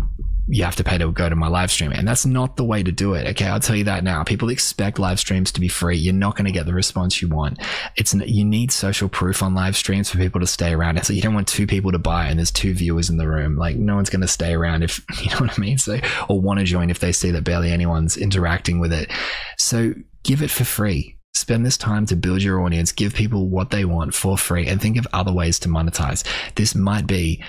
you 0.47 0.63
have 0.63 0.75
to 0.75 0.83
pay 0.83 0.97
to 0.97 1.11
go 1.11 1.29
to 1.29 1.35
my 1.35 1.47
live 1.47 1.71
stream. 1.71 1.91
And 1.91 2.07
that's 2.07 2.25
not 2.25 2.57
the 2.57 2.65
way 2.65 2.83
to 2.83 2.91
do 2.91 3.13
it. 3.13 3.27
Okay. 3.27 3.45
I'll 3.45 3.59
tell 3.59 3.75
you 3.75 3.85
that 3.85 4.03
now. 4.03 4.23
People 4.23 4.49
expect 4.49 4.99
live 4.99 5.19
streams 5.19 5.51
to 5.53 5.61
be 5.61 5.69
free. 5.69 5.97
You're 5.97 6.13
not 6.13 6.35
going 6.35 6.45
to 6.45 6.51
get 6.51 6.65
the 6.65 6.73
response 6.73 7.21
you 7.21 7.29
want. 7.29 7.59
It's, 7.95 8.13
you 8.13 8.43
need 8.43 8.71
social 8.71 9.07
proof 9.07 9.41
on 9.41 9.55
live 9.55 9.77
streams 9.77 10.09
for 10.09 10.17
people 10.17 10.41
to 10.41 10.47
stay 10.47 10.73
around. 10.73 11.03
So 11.05 11.13
you 11.13 11.21
don't 11.21 11.33
want 11.33 11.47
two 11.47 11.65
people 11.65 11.91
to 11.93 11.99
buy 11.99 12.27
and 12.27 12.37
there's 12.37 12.51
two 12.51 12.73
viewers 12.73 13.09
in 13.09 13.17
the 13.17 13.27
room. 13.27 13.55
Like 13.55 13.77
no 13.77 13.95
one's 13.95 14.09
going 14.09 14.21
to 14.21 14.27
stay 14.27 14.53
around 14.53 14.83
if, 14.83 15.03
you 15.23 15.31
know 15.31 15.37
what 15.37 15.57
I 15.57 15.61
mean? 15.61 15.77
So, 15.77 15.99
or 16.27 16.41
want 16.41 16.59
to 16.59 16.65
join 16.65 16.89
if 16.89 16.99
they 16.99 17.13
see 17.13 17.31
that 17.31 17.43
barely 17.43 17.71
anyone's 17.71 18.17
interacting 18.17 18.79
with 18.79 18.91
it. 18.91 19.11
So 19.57 19.93
give 20.23 20.41
it 20.41 20.51
for 20.51 20.65
free. 20.65 21.17
Spend 21.35 21.65
this 21.65 21.77
time 21.77 22.05
to 22.07 22.15
build 22.15 22.43
your 22.43 22.61
audience, 22.61 22.91
give 22.91 23.15
people 23.15 23.49
what 23.49 23.71
they 23.71 23.85
want 23.85 24.13
for 24.13 24.37
free, 24.37 24.67
and 24.67 24.79
think 24.79 24.97
of 24.97 25.07
other 25.13 25.33
ways 25.33 25.57
to 25.59 25.67
monetize. 25.67 26.23
This 26.53 26.75
might 26.75 27.07
be 27.07 27.43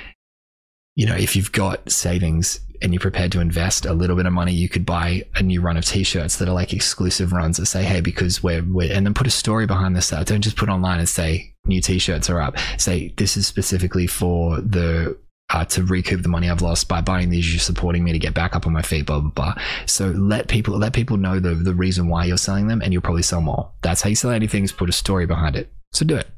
you 0.94 1.06
know, 1.06 1.16
if 1.16 1.34
you've 1.34 1.52
got 1.52 1.90
savings 1.90 2.60
and 2.80 2.92
you're 2.92 3.00
prepared 3.00 3.32
to 3.32 3.40
invest 3.40 3.86
a 3.86 3.92
little 3.92 4.16
bit 4.16 4.26
of 4.26 4.32
money, 4.32 4.52
you 4.52 4.68
could 4.68 4.86
buy 4.86 5.24
a 5.34 5.42
new 5.42 5.60
run 5.60 5.76
of 5.76 5.84
t-shirts 5.84 6.36
that 6.38 6.48
are 6.48 6.54
like 6.54 6.72
exclusive 6.72 7.32
runs 7.32 7.56
that 7.56 7.66
say, 7.66 7.82
"Hey, 7.82 8.00
because 8.00 8.42
we're, 8.42 8.62
we're," 8.62 8.92
and 8.92 9.06
then 9.06 9.14
put 9.14 9.26
a 9.26 9.30
story 9.30 9.66
behind 9.66 9.96
this. 9.96 10.06
Stuff. 10.06 10.26
Don't 10.26 10.42
just 10.42 10.56
put 10.56 10.68
online 10.68 10.98
and 10.98 11.08
say 11.08 11.54
new 11.66 11.80
t-shirts 11.80 12.30
are 12.30 12.40
up. 12.40 12.56
Say 12.78 13.12
this 13.16 13.36
is 13.36 13.46
specifically 13.46 14.06
for 14.06 14.60
the 14.60 15.16
uh, 15.50 15.64
to 15.64 15.84
recoup 15.84 16.22
the 16.22 16.28
money 16.28 16.48
I've 16.48 16.62
lost 16.62 16.88
by 16.88 17.00
buying 17.00 17.30
these. 17.30 17.52
You're 17.52 17.60
supporting 17.60 18.04
me 18.04 18.12
to 18.12 18.18
get 18.18 18.34
back 18.34 18.54
up 18.54 18.66
on 18.66 18.72
my 18.72 18.82
feet. 18.82 19.06
Blah 19.06 19.20
blah 19.20 19.30
blah. 19.30 19.54
So 19.86 20.08
let 20.10 20.48
people 20.48 20.78
let 20.78 20.92
people 20.92 21.16
know 21.16 21.40
the 21.40 21.54
the 21.54 21.74
reason 21.74 22.08
why 22.08 22.26
you're 22.26 22.36
selling 22.36 22.68
them, 22.68 22.82
and 22.82 22.92
you'll 22.92 23.02
probably 23.02 23.22
sell 23.22 23.40
more. 23.40 23.72
That's 23.82 24.02
how 24.02 24.10
you 24.10 24.16
sell 24.16 24.30
anything. 24.30 24.62
Is 24.62 24.72
put 24.72 24.88
a 24.88 24.92
story 24.92 25.26
behind 25.26 25.56
it. 25.56 25.72
So 25.92 26.04
do 26.04 26.16
it 26.16 26.28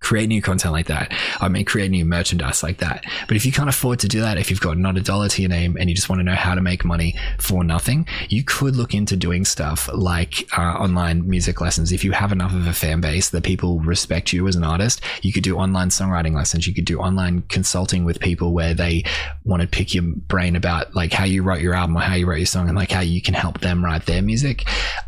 create 0.00 0.28
new 0.28 0.40
content 0.40 0.72
like 0.72 0.86
that. 0.86 1.12
I 1.40 1.48
mean, 1.48 1.64
create 1.64 1.90
new 1.90 2.04
merchandise 2.04 2.62
like 2.62 2.78
that. 2.78 3.04
But 3.26 3.36
if 3.36 3.44
you 3.44 3.52
can't 3.52 3.68
afford 3.68 3.98
to 4.00 4.08
do 4.08 4.20
that, 4.20 4.38
if 4.38 4.50
you've 4.50 4.60
got 4.60 4.78
not 4.78 4.96
a 4.96 5.00
dollar 5.00 5.28
to 5.28 5.42
your 5.42 5.48
name 5.48 5.76
and 5.78 5.88
you 5.88 5.94
just 5.94 6.08
want 6.08 6.20
to 6.20 6.24
know 6.24 6.34
how 6.34 6.54
to 6.54 6.60
make 6.60 6.84
money 6.84 7.16
for 7.38 7.64
nothing, 7.64 8.06
you 8.28 8.44
could 8.44 8.76
look 8.76 8.94
into 8.94 9.16
doing 9.16 9.44
stuff 9.44 9.88
like 9.92 10.48
uh, 10.56 10.62
online 10.78 11.28
music 11.28 11.60
lessons. 11.60 11.92
If 11.92 12.04
you 12.04 12.12
have 12.12 12.32
enough 12.32 12.54
of 12.54 12.66
a 12.66 12.72
fan 12.72 13.00
base 13.00 13.30
that 13.30 13.44
people 13.44 13.80
respect 13.80 14.32
you 14.32 14.46
as 14.48 14.56
an 14.56 14.64
artist, 14.64 15.00
you 15.22 15.32
could 15.32 15.42
do 15.42 15.56
online 15.56 15.88
songwriting 15.90 16.34
lessons. 16.34 16.66
You 16.66 16.74
could 16.74 16.84
do 16.84 16.98
online 16.98 17.42
consulting 17.42 18.04
with 18.04 18.20
people 18.20 18.52
where 18.52 18.74
they 18.74 19.04
want 19.44 19.62
to 19.62 19.68
pick 19.68 19.94
your 19.94 20.04
brain 20.04 20.56
about 20.56 20.94
like 20.94 21.12
how 21.12 21.24
you 21.24 21.42
wrote 21.42 21.60
your 21.60 21.74
album 21.74 21.96
or 21.96 22.00
how 22.00 22.14
you 22.14 22.26
wrote 22.26 22.36
your 22.36 22.46
song 22.46 22.68
and 22.68 22.76
like 22.76 22.90
how 22.90 23.00
you 23.00 23.20
can 23.20 23.34
help 23.34 23.60
them 23.60 23.84
write 23.84 24.06
their 24.06 24.22
music. 24.22 24.64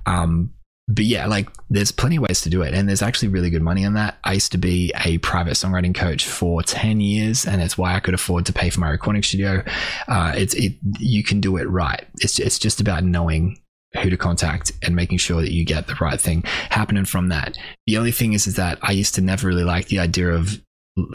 Um, 0.06 0.52
but 0.90 1.04
yeah, 1.04 1.26
like 1.26 1.49
there's 1.68 1.92
plenty 1.92 2.16
of 2.16 2.23
ways 2.23 2.40
to 2.42 2.50
do 2.50 2.62
it. 2.62 2.75
And 2.75 2.88
there's 2.88 3.02
actually 3.02 3.28
really 3.28 3.49
good 3.49 3.62
money 3.62 3.85
in 3.85 3.94
that. 3.94 4.18
I 4.25 4.32
used 4.32 4.50
to 4.52 4.59
be 4.59 4.92
a 5.04 5.18
private 5.18 5.52
songwriting 5.52 5.94
coach 5.94 6.26
for 6.26 6.62
10 6.62 7.00
years, 7.00 7.47
and 7.47 7.61
that's 7.61 7.78
why 7.78 7.94
I 7.94 8.00
could 8.00 8.14
afford 8.14 8.44
to 8.47 8.52
pay 8.52 8.70
for 8.70 8.80
my 8.80 8.90
recording 8.90 9.23
studio. 9.23 9.62
Uh, 10.09 10.32
it's, 10.35 10.54
it, 10.54 10.75
you 10.99 11.23
can 11.23 11.40
do 11.40 11.56
it 11.56 11.68
right. 11.68 12.04
It's, 12.18 12.40
it's 12.40 12.59
just 12.59 12.80
about 12.80 13.04
knowing 13.04 13.61
who 14.02 14.11
to 14.11 14.16
contact 14.16 14.73
and 14.82 14.97
making 14.97 15.18
sure 15.18 15.42
that 15.42 15.52
you 15.52 15.64
get 15.64 15.87
the 15.87 15.97
right 16.00 16.20
thing 16.20 16.42
happening 16.70 17.04
from 17.04 17.28
that. 17.28 17.56
The 17.87 17.97
only 17.97 18.12
thing 18.12 18.32
is, 18.32 18.49
is 18.49 18.56
that 18.56 18.78
I 18.82 18.90
used 18.90 19.14
to 19.14 19.20
never 19.20 19.47
really 19.47 19.64
like 19.64 19.88
the 19.88 20.00
idea 20.00 20.30
of 20.30 20.61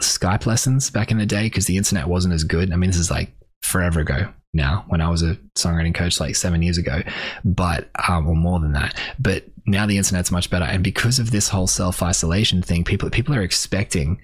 Skype 0.00 0.46
lessons 0.46 0.90
back 0.90 1.10
in 1.10 1.18
the 1.18 1.26
day 1.26 1.44
because 1.44 1.66
the 1.66 1.76
internet 1.76 2.08
wasn't 2.08 2.34
as 2.34 2.44
good. 2.44 2.72
I 2.72 2.76
mean, 2.76 2.90
this 2.90 2.98
is 2.98 3.10
like 3.10 3.32
forever 3.62 4.00
ago 4.00 4.28
now 4.52 4.84
when 4.88 5.00
I 5.00 5.08
was 5.08 5.22
a 5.22 5.36
songwriting 5.54 5.94
coach 5.94 6.20
like 6.20 6.36
seven 6.36 6.62
years 6.62 6.78
ago, 6.78 7.02
but 7.44 7.90
um, 8.08 8.26
or 8.26 8.36
more 8.36 8.60
than 8.60 8.72
that. 8.72 8.98
But 9.18 9.44
now 9.66 9.86
the 9.86 9.98
internet's 9.98 10.30
much 10.30 10.50
better, 10.50 10.64
and 10.64 10.82
because 10.82 11.18
of 11.18 11.30
this 11.30 11.48
whole 11.48 11.66
self 11.66 12.02
isolation 12.02 12.62
thing, 12.62 12.84
people 12.84 13.10
people 13.10 13.34
are 13.34 13.42
expecting 13.42 14.20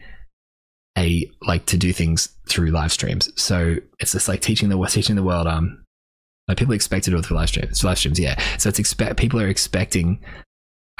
a 0.98 1.30
like 1.42 1.66
to 1.66 1.76
do 1.76 1.92
things 1.92 2.30
through 2.48 2.70
live 2.70 2.92
streams. 2.92 3.30
So 3.40 3.76
it's 3.98 4.12
just 4.12 4.28
like 4.28 4.40
teaching 4.40 4.68
the 4.68 4.86
teaching 4.86 5.16
the 5.16 5.22
world. 5.22 5.46
Um, 5.46 5.84
like 6.48 6.56
people 6.56 6.74
expect 6.74 7.04
to 7.04 7.10
do 7.10 7.18
it 7.18 7.26
through 7.26 7.36
live 7.36 7.48
streams. 7.48 7.84
Live 7.84 7.98
streams, 7.98 8.18
yeah. 8.18 8.40
So 8.58 8.68
it's 8.68 8.78
expect 8.78 9.16
people 9.16 9.40
are 9.40 9.48
expecting 9.48 10.20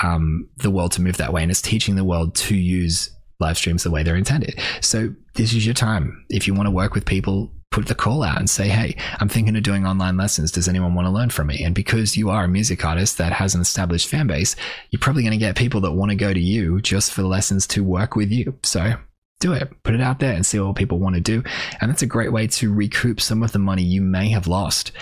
um 0.02 0.48
the 0.58 0.70
world 0.70 0.92
to 0.92 1.02
move 1.02 1.16
that 1.18 1.32
way, 1.32 1.42
and 1.42 1.50
it's 1.50 1.62
teaching 1.62 1.96
the 1.96 2.04
world 2.04 2.34
to 2.36 2.54
use 2.54 3.10
live 3.40 3.56
streams 3.56 3.82
the 3.82 3.90
way 3.90 4.02
they're 4.02 4.16
intended. 4.16 4.58
So 4.80 5.14
this 5.34 5.52
is 5.52 5.66
your 5.66 5.74
time. 5.74 6.24
If 6.28 6.46
you 6.46 6.54
want 6.54 6.66
to 6.66 6.70
work 6.70 6.94
with 6.94 7.04
people 7.04 7.52
put 7.72 7.86
the 7.86 7.94
call 7.94 8.22
out 8.22 8.38
and 8.38 8.48
say, 8.48 8.68
Hey, 8.68 8.96
I'm 9.18 9.28
thinking 9.28 9.56
of 9.56 9.62
doing 9.62 9.86
online 9.86 10.16
lessons. 10.16 10.52
Does 10.52 10.68
anyone 10.68 10.94
want 10.94 11.06
to 11.06 11.10
learn 11.10 11.30
from 11.30 11.48
me? 11.48 11.64
And 11.64 11.74
because 11.74 12.16
you 12.16 12.30
are 12.30 12.44
a 12.44 12.48
music 12.48 12.84
artist 12.84 13.18
that 13.18 13.32
has 13.32 13.54
an 13.54 13.60
established 13.60 14.08
fan 14.08 14.26
base, 14.26 14.54
you're 14.90 15.00
probably 15.00 15.22
going 15.22 15.32
to 15.32 15.38
get 15.38 15.56
people 15.56 15.80
that 15.80 15.92
want 15.92 16.10
to 16.10 16.16
go 16.16 16.32
to 16.32 16.40
you 16.40 16.80
just 16.80 17.12
for 17.12 17.22
lessons 17.22 17.66
to 17.68 17.82
work 17.82 18.14
with 18.14 18.30
you. 18.30 18.56
So 18.62 18.94
do 19.40 19.52
it, 19.52 19.70
put 19.82 19.94
it 19.94 20.00
out 20.00 20.20
there 20.20 20.32
and 20.32 20.46
see 20.46 20.60
what 20.60 20.76
people 20.76 21.00
want 21.00 21.16
to 21.16 21.20
do. 21.20 21.42
And 21.80 21.90
that's 21.90 22.02
a 22.02 22.06
great 22.06 22.32
way 22.32 22.46
to 22.46 22.72
recoup 22.72 23.20
some 23.20 23.42
of 23.42 23.52
the 23.52 23.58
money 23.58 23.82
you 23.82 24.00
may 24.00 24.28
have 24.30 24.46
lost. 24.46 24.92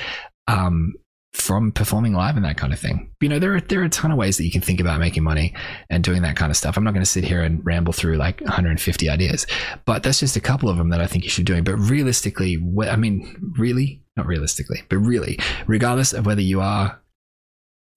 Um, 0.48 0.94
from 1.32 1.70
performing 1.70 2.12
live 2.12 2.36
and 2.36 2.44
that 2.44 2.56
kind 2.56 2.72
of 2.72 2.78
thing. 2.78 3.12
You 3.20 3.28
know, 3.28 3.38
there 3.38 3.54
are 3.54 3.60
there 3.60 3.80
are 3.80 3.84
a 3.84 3.88
ton 3.88 4.10
of 4.10 4.18
ways 4.18 4.36
that 4.36 4.44
you 4.44 4.50
can 4.50 4.60
think 4.60 4.80
about 4.80 4.98
making 4.98 5.22
money 5.22 5.54
and 5.88 6.02
doing 6.02 6.22
that 6.22 6.36
kind 6.36 6.50
of 6.50 6.56
stuff. 6.56 6.76
I'm 6.76 6.84
not 6.84 6.92
going 6.92 7.04
to 7.04 7.10
sit 7.10 7.24
here 7.24 7.42
and 7.42 7.64
ramble 7.64 7.92
through 7.92 8.16
like 8.16 8.40
150 8.40 9.08
ideas, 9.08 9.46
but 9.84 10.02
that's 10.02 10.18
just 10.20 10.36
a 10.36 10.40
couple 10.40 10.68
of 10.68 10.76
them 10.76 10.90
that 10.90 11.00
I 11.00 11.06
think 11.06 11.24
you 11.24 11.30
should 11.30 11.46
doing. 11.46 11.62
But 11.62 11.76
realistically, 11.76 12.58
I 12.82 12.96
mean, 12.96 13.52
really, 13.58 14.02
not 14.16 14.26
realistically, 14.26 14.82
but 14.88 14.98
really, 14.98 15.38
regardless 15.66 16.12
of 16.12 16.26
whether 16.26 16.42
you 16.42 16.60
are, 16.60 17.00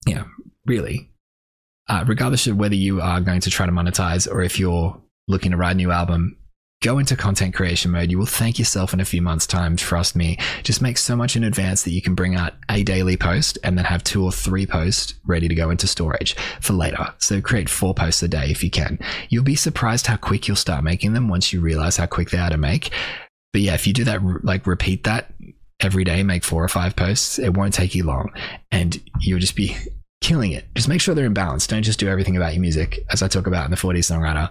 you 0.06 0.14
know, 0.14 0.26
really, 0.64 1.10
uh, 1.88 2.04
regardless 2.06 2.46
of 2.46 2.56
whether 2.56 2.76
you 2.76 3.00
are 3.00 3.20
going 3.20 3.40
to 3.40 3.50
try 3.50 3.66
to 3.66 3.72
monetize 3.72 4.30
or 4.30 4.42
if 4.42 4.58
you're 4.60 5.00
looking 5.26 5.50
to 5.50 5.56
write 5.56 5.72
a 5.72 5.74
new 5.76 5.90
album, 5.90 6.36
go 6.84 6.98
into 6.98 7.16
content 7.16 7.54
creation 7.54 7.90
mode. 7.90 8.10
You 8.10 8.18
will 8.18 8.26
thank 8.26 8.58
yourself 8.58 8.92
in 8.92 9.00
a 9.00 9.06
few 9.06 9.22
months' 9.22 9.46
time. 9.46 9.74
Trust 9.74 10.14
me. 10.14 10.36
Just 10.62 10.82
make 10.82 10.98
so 10.98 11.16
much 11.16 11.34
in 11.34 11.42
advance 11.42 11.82
that 11.82 11.92
you 11.92 12.02
can 12.02 12.14
bring 12.14 12.34
out 12.34 12.52
a 12.68 12.82
daily 12.82 13.16
post 13.16 13.56
and 13.64 13.78
then 13.78 13.86
have 13.86 14.04
two 14.04 14.22
or 14.22 14.30
three 14.30 14.66
posts 14.66 15.14
ready 15.24 15.48
to 15.48 15.54
go 15.54 15.70
into 15.70 15.86
storage 15.86 16.36
for 16.60 16.74
later. 16.74 17.06
So 17.18 17.40
create 17.40 17.70
four 17.70 17.94
posts 17.94 18.22
a 18.22 18.28
day 18.28 18.50
if 18.50 18.62
you 18.62 18.68
can. 18.68 18.98
You'll 19.30 19.44
be 19.44 19.54
surprised 19.54 20.06
how 20.06 20.16
quick 20.16 20.46
you'll 20.46 20.58
start 20.58 20.84
making 20.84 21.14
them 21.14 21.28
once 21.28 21.54
you 21.54 21.60
realize 21.62 21.96
how 21.96 22.04
quick 22.04 22.28
they 22.28 22.38
are 22.38 22.50
to 22.50 22.58
make. 22.58 22.90
But 23.54 23.62
yeah, 23.62 23.72
if 23.72 23.86
you 23.86 23.94
do 23.94 24.04
that, 24.04 24.44
like 24.44 24.66
repeat 24.66 25.04
that 25.04 25.32
every 25.80 26.04
day, 26.04 26.22
make 26.22 26.44
four 26.44 26.62
or 26.62 26.68
five 26.68 26.94
posts, 26.94 27.38
it 27.38 27.54
won't 27.54 27.72
take 27.72 27.94
you 27.94 28.04
long 28.04 28.30
and 28.70 29.00
you'll 29.20 29.40
just 29.40 29.56
be 29.56 29.74
killing 30.20 30.52
it. 30.52 30.66
Just 30.74 30.88
make 30.88 31.00
sure 31.00 31.14
they're 31.14 31.24
in 31.24 31.32
balance. 31.32 31.66
Don't 31.66 31.82
just 31.82 31.98
do 31.98 32.08
everything 32.08 32.36
about 32.36 32.52
your 32.52 32.60
music, 32.60 33.06
as 33.10 33.22
I 33.22 33.28
talk 33.28 33.46
about 33.46 33.64
in 33.64 33.70
the 33.70 33.78
40s 33.78 34.12
songwriter. 34.12 34.50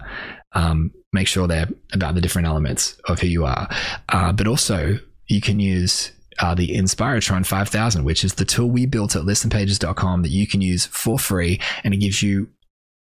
Um, 0.52 0.92
make 1.14 1.28
sure 1.28 1.46
they're 1.46 1.68
about 1.92 2.14
the 2.14 2.20
different 2.20 2.46
elements 2.46 2.98
of 3.06 3.20
who 3.20 3.28
you 3.28 3.46
are. 3.46 3.68
Uh, 4.10 4.32
but 4.32 4.46
also, 4.46 4.98
you 5.28 5.40
can 5.40 5.60
use 5.60 6.12
uh, 6.40 6.54
the 6.54 6.68
Inspiratron 6.68 7.46
5000, 7.46 8.04
which 8.04 8.24
is 8.24 8.34
the 8.34 8.44
tool 8.44 8.68
we 8.68 8.86
built 8.86 9.16
at 9.16 9.22
listenpages.com 9.22 10.22
that 10.22 10.30
you 10.30 10.46
can 10.46 10.60
use 10.60 10.84
for 10.86 11.18
free. 11.18 11.60
And 11.84 11.94
it 11.94 11.98
gives 11.98 12.22
you 12.22 12.48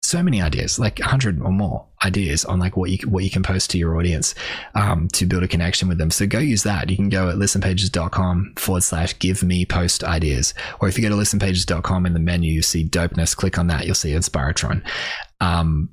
so 0.03 0.21
many 0.23 0.41
ideas, 0.41 0.79
like 0.79 0.99
a 0.99 1.05
hundred 1.05 1.39
or 1.41 1.51
more 1.51 1.85
ideas 2.03 2.43
on 2.43 2.59
like 2.59 2.75
what 2.75 2.89
you 2.89 2.97
what 3.07 3.23
you 3.23 3.29
can 3.29 3.43
post 3.43 3.69
to 3.69 3.77
your 3.77 3.97
audience 3.97 4.33
um, 4.73 5.07
to 5.09 5.25
build 5.25 5.43
a 5.43 5.47
connection 5.47 5.87
with 5.87 5.99
them. 5.99 6.11
So 6.11 6.25
go 6.25 6.39
use 6.39 6.63
that. 6.63 6.89
You 6.89 6.95
can 6.95 7.09
go 7.09 7.29
at 7.29 7.35
listenpages.com 7.35 8.55
forward 8.57 8.83
slash 8.83 9.17
give 9.19 9.43
me 9.43 9.65
post 9.65 10.03
ideas. 10.03 10.53
Or 10.79 10.87
if 10.87 10.97
you 10.97 11.03
go 11.07 11.09
to 11.09 11.15
listenpages.com 11.15 12.05
in 12.05 12.13
the 12.13 12.19
menu, 12.19 12.51
you 12.51 12.61
see 12.61 12.83
dopeness, 12.83 13.35
click 13.35 13.57
on 13.57 13.67
that, 13.67 13.85
you'll 13.85 13.95
see 13.95 14.11
Inspiratron. 14.11 14.83
Um, 15.39 15.89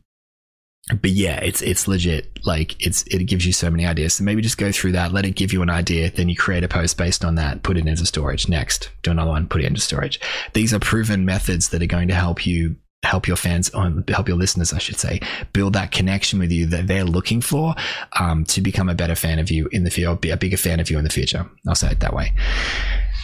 but 1.01 1.11
yeah, 1.11 1.39
it's 1.41 1.61
it's 1.61 1.87
legit. 1.87 2.39
Like 2.45 2.75
it's 2.85 3.03
it 3.05 3.25
gives 3.25 3.45
you 3.45 3.53
so 3.53 3.71
many 3.71 3.87
ideas. 3.87 4.15
So 4.15 4.25
maybe 4.25 4.43
just 4.43 4.59
go 4.59 4.73
through 4.73 4.93
that, 4.93 5.13
let 5.13 5.27
it 5.27 5.33
give 5.33 5.53
you 5.53 5.63
an 5.63 5.71
idea, 5.71 6.11
then 6.11 6.29
you 6.29 6.37
create 6.37 6.65
a 6.65 6.69
post 6.69 6.97
based 6.97 7.25
on 7.25 7.35
that, 7.35 7.63
put 7.63 7.77
it 7.77 7.87
into 7.87 8.07
storage. 8.07 8.49
Next, 8.49 8.91
do 9.03 9.11
another 9.11 9.31
one, 9.31 9.49
put 9.49 9.63
it 9.63 9.67
into 9.67 9.81
storage. 9.81 10.21
These 10.55 10.73
are 10.73 10.79
proven 10.79 11.25
methods 11.25 11.69
that 11.71 11.83
are 11.83 11.87
going 11.87 12.09
to 12.09 12.15
help 12.15 12.47
you 12.47 12.77
help 13.05 13.29
your 13.29 13.37
fans 13.37 13.71
um, 13.75 14.05
help 14.09 14.27
your 14.27 14.37
listeners 14.37 14.73
i 14.73 14.79
should 14.79 14.99
say 14.99 15.21
build 15.53 15.73
that 15.75 15.93
connection 15.93 16.41
with 16.41 16.51
you 16.51 16.67
that 16.67 16.89
they're 16.89 17.05
looking 17.05 17.41
for 17.41 17.73
um, 18.19 18.45
to 18.45 18.61
become 18.61 18.89
a 18.89 18.95
better 18.95 19.15
fan 19.15 19.39
of 19.39 19.53
you 19.53 19.69
in 19.71 19.85
the 19.85 19.91
future 19.91 20.13
be 20.17 20.31
a 20.31 20.37
bigger 20.37 20.57
fan 20.57 20.81
of 20.81 20.91
you 20.91 20.99
in 20.99 21.05
the 21.05 21.11
future 21.11 21.49
i'll 21.69 21.77
say 21.77 21.93
it 21.93 22.01
that 22.01 22.13
way 22.13 22.33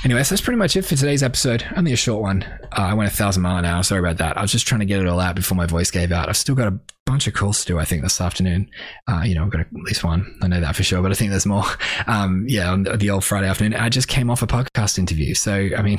Anyway, 0.05 0.23
so 0.23 0.35
that's 0.35 0.43
pretty 0.43 0.59
much 0.59 0.77
it 0.77 0.83
for 0.83 0.97
today's 0.97 1.23
episode. 1.23 1.64
Only 1.75 1.95
a 1.95 1.97
short 1.97 2.21
one. 2.21 2.43
Uh, 2.43 2.83
I 2.83 2.93
went 2.93 3.11
a 3.11 3.17
thousand 3.17 3.43
mile 3.43 3.57
an 3.57 3.64
hour. 3.64 3.83
Sorry 3.83 4.01
about 4.01 4.19
that. 4.19 4.37
I 4.37 4.43
was 4.43 4.53
just 4.53 4.67
trying 4.67 4.81
to 4.81 4.85
get 4.85 5.01
it 5.01 5.09
all 5.09 5.19
out 5.19 5.35
before 5.35 5.57
my 5.57 5.64
voice 5.64 5.90
gave 5.90 6.12
out. 6.12 6.29
I've 6.29 6.37
still 6.37 6.55
got 6.55 6.69
a 6.69 6.79
bunch 7.07 7.27
of 7.27 7.33
calls 7.33 7.61
to 7.61 7.67
do, 7.73 7.79
I 7.79 7.87
think, 7.87 8.03
this 8.03 8.21
afternoon. 8.21 8.69
Uh, 9.09 9.23
you 9.25 9.35
know, 9.35 9.45
I've 9.45 9.51
got 9.51 9.62
at 9.62 9.73
least 9.73 10.05
one. 10.05 10.38
I 10.43 10.49
know 10.49 10.61
that 10.61 10.77
for 10.77 10.83
sure, 10.83 11.01
but 11.01 11.11
I 11.11 11.14
think 11.14 11.31
there's 11.31 11.47
more. 11.47 11.64
Um, 12.07 12.45
yeah, 12.47 12.71
on 12.71 12.83
the 12.83 13.09
old 13.09 13.25
Friday 13.25 13.49
afternoon. 13.49 13.81
I 13.81 13.88
just 13.88 14.09
came 14.09 14.29
off 14.29 14.43
a 14.43 14.47
podcast 14.47 14.99
interview. 14.99 15.35
So, 15.35 15.71
I 15.77 15.81
mean, 15.81 15.99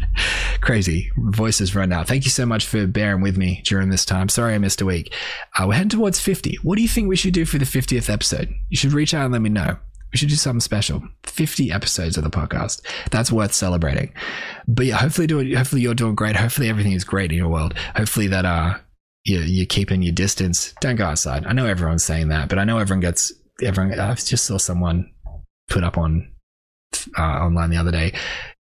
crazy. 0.60 1.12
Voices 1.16 1.74
run 1.76 1.92
out. 1.92 2.08
Thank 2.08 2.24
you 2.24 2.30
so 2.30 2.44
much 2.44 2.66
for 2.66 2.84
bearing 2.86 3.22
with 3.22 3.36
me 3.36 3.62
during 3.64 3.90
this 3.90 4.04
time. 4.04 4.28
Sorry 4.28 4.54
I 4.54 4.58
missed 4.58 4.80
a 4.80 4.86
week. 4.86 5.14
Uh, 5.56 5.66
we're 5.68 5.74
heading 5.74 5.90
towards 5.90 6.18
50. 6.18 6.56
What 6.62 6.76
do 6.76 6.82
you 6.82 6.88
think 6.88 7.08
we 7.08 7.16
should 7.16 7.32
do 7.32 7.44
for 7.44 7.58
the 7.58 7.64
50th 7.64 8.10
episode? 8.10 8.52
You 8.70 8.76
should 8.76 8.92
reach 8.92 9.14
out 9.14 9.26
and 9.26 9.32
let 9.32 9.42
me 9.42 9.50
know. 9.50 9.76
We 10.12 10.18
should 10.18 10.28
do 10.28 10.36
something 10.36 10.60
special. 10.60 11.02
50 11.24 11.72
episodes 11.72 12.16
of 12.16 12.24
the 12.24 12.30
podcast. 12.30 12.80
That's 13.10 13.32
worth 13.32 13.52
celebrating. 13.52 14.12
But 14.66 14.86
yeah, 14.86 14.96
hopefully 14.96 15.26
do 15.26 15.40
it, 15.40 15.52
hopefully 15.54 15.82
you're 15.82 15.94
doing 15.94 16.14
great. 16.14 16.36
Hopefully 16.36 16.68
everything 16.68 16.92
is 16.92 17.04
great 17.04 17.32
in 17.32 17.38
your 17.38 17.48
world. 17.48 17.74
Hopefully 17.94 18.28
that 18.28 18.44
uh 18.44 18.78
you 19.24 19.40
you're 19.40 19.66
keeping 19.66 20.02
your 20.02 20.14
distance. 20.14 20.72
Don't 20.80 20.96
go 20.96 21.04
outside. 21.04 21.44
I 21.46 21.52
know 21.52 21.66
everyone's 21.66 22.04
saying 22.04 22.28
that, 22.28 22.48
but 22.48 22.58
I 22.58 22.64
know 22.64 22.78
everyone 22.78 23.00
gets 23.00 23.32
everyone 23.62 23.98
I 23.98 24.14
just 24.14 24.44
saw 24.44 24.58
someone 24.58 25.12
put 25.68 25.84
up 25.84 25.98
on 25.98 26.30
uh, 27.18 27.22
online 27.22 27.70
the 27.70 27.76
other 27.76 27.90
day 27.90 28.12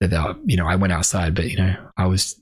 that 0.01 0.11
they, 0.11 0.23
you 0.47 0.57
know, 0.57 0.67
I 0.67 0.77
went 0.77 0.93
outside, 0.93 1.35
but 1.35 1.51
you 1.51 1.57
know, 1.57 1.75
I 1.97 2.07
was 2.07 2.41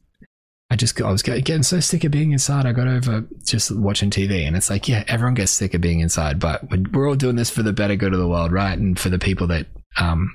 I 0.68 0.76
just 0.76 1.00
I 1.00 1.10
was 1.10 1.22
getting 1.22 1.62
so 1.62 1.78
sick 1.78 2.02
of 2.04 2.10
being 2.10 2.32
inside. 2.32 2.66
I 2.66 2.72
got 2.72 2.88
over 2.88 3.24
just 3.44 3.70
watching 3.70 4.10
TV, 4.10 4.46
and 4.46 4.56
it's 4.56 4.68
like, 4.68 4.88
yeah, 4.88 5.04
everyone 5.06 5.34
gets 5.34 5.52
sick 5.52 5.74
of 5.74 5.80
being 5.80 6.00
inside, 6.00 6.40
but 6.40 6.62
we're 6.92 7.08
all 7.08 7.14
doing 7.14 7.36
this 7.36 7.50
for 7.50 7.62
the 7.62 7.72
better 7.72 7.94
good 7.94 8.12
of 8.12 8.18
the 8.18 8.28
world, 8.28 8.52
right? 8.52 8.76
And 8.76 8.98
for 8.98 9.08
the 9.08 9.18
people 9.18 9.46
that 9.46 9.66
um, 9.96 10.34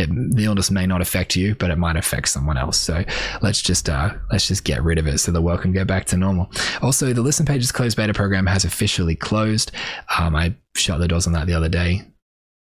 it, 0.00 0.08
the 0.34 0.44
illness 0.44 0.70
may 0.70 0.86
not 0.86 1.00
affect 1.00 1.36
you, 1.36 1.54
but 1.54 1.70
it 1.70 1.78
might 1.78 1.96
affect 1.96 2.28
someone 2.28 2.56
else. 2.56 2.80
So 2.80 3.04
let's 3.42 3.60
just 3.60 3.88
uh, 3.88 4.14
let's 4.32 4.46
just 4.46 4.64
get 4.64 4.82
rid 4.82 4.98
of 4.98 5.06
it 5.06 5.18
so 5.18 5.32
the 5.32 5.42
world 5.42 5.62
can 5.62 5.72
go 5.72 5.84
back 5.84 6.06
to 6.06 6.16
normal. 6.16 6.50
Also, 6.80 7.12
the 7.12 7.22
Listen 7.22 7.44
Pages 7.44 7.72
closed 7.72 7.96
beta 7.96 8.14
program 8.14 8.46
has 8.46 8.64
officially 8.64 9.16
closed. 9.16 9.72
Um, 10.18 10.34
I 10.34 10.54
shut 10.74 11.00
the 11.00 11.08
doors 11.08 11.26
on 11.26 11.32
that 11.34 11.46
the 11.46 11.54
other 11.54 11.68
day 11.68 12.02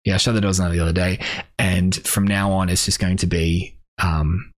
Yeah, 0.05 0.15
I 0.15 0.19
shut 0.19 0.35
the 0.35 0.41
doors 0.41 0.61
on 0.61 0.69
that 0.69 0.75
the 0.75 0.83
other 0.83 0.93
day, 0.93 1.21
and 1.59 1.95
from 2.07 2.27
now 2.27 2.53
on, 2.53 2.69
it's 2.69 2.85
just 2.85 3.01
going 3.01 3.17
to 3.19 3.27
be 3.27 3.79
um, 4.03 4.53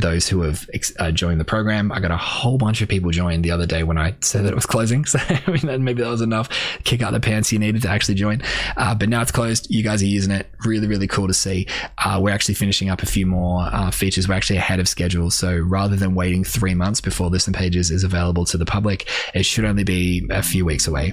those 0.00 0.28
who 0.28 0.42
have 0.42 0.68
uh, 0.98 1.10
joined 1.10 1.40
the 1.40 1.44
program. 1.44 1.92
I 1.92 2.00
got 2.00 2.10
a 2.10 2.16
whole 2.16 2.58
bunch 2.58 2.82
of 2.82 2.88
people 2.88 3.10
joined 3.10 3.44
the 3.44 3.50
other 3.50 3.66
day 3.66 3.82
when 3.82 3.98
I 3.98 4.14
said 4.20 4.44
that 4.44 4.52
it 4.52 4.54
was 4.54 4.66
closing. 4.66 5.04
So 5.10 5.18
I 5.18 5.50
mean, 5.50 5.82
maybe 5.82 6.02
that 6.02 6.08
was 6.08 6.20
enough 6.20 6.48
kick 6.84 7.02
out 7.02 7.12
the 7.12 7.20
pants 7.20 7.50
you 7.52 7.58
needed 7.58 7.82
to 7.82 7.88
actually 7.88 8.14
join. 8.14 8.42
Uh, 8.76 8.94
but 8.94 9.08
now 9.08 9.22
it's 9.22 9.32
closed. 9.32 9.68
You 9.68 9.82
guys 9.82 10.02
are 10.02 10.06
using 10.06 10.30
it. 10.30 10.48
Really, 10.64 10.86
really 10.86 11.08
cool 11.08 11.26
to 11.26 11.34
see. 11.34 11.66
Uh, 11.98 12.20
we're 12.22 12.30
actually 12.30 12.54
finishing 12.54 12.90
up 12.90 13.02
a 13.02 13.06
few 13.06 13.26
more 13.26 13.62
uh, 13.72 13.90
features. 13.90 14.28
We're 14.28 14.36
actually 14.36 14.58
ahead 14.58 14.78
of 14.78 14.88
schedule. 14.88 15.30
So 15.30 15.58
rather 15.58 15.96
than 15.96 16.14
waiting 16.14 16.44
three 16.44 16.74
months 16.74 17.00
before 17.00 17.28
Listen 17.28 17.52
Pages 17.52 17.90
is 17.90 18.04
available 18.04 18.44
to 18.46 18.58
the 18.58 18.64
public, 18.64 19.08
it 19.34 19.44
should 19.44 19.64
only 19.64 19.84
be 19.84 20.26
a 20.30 20.42
few 20.42 20.64
weeks 20.64 20.86
away. 20.86 21.12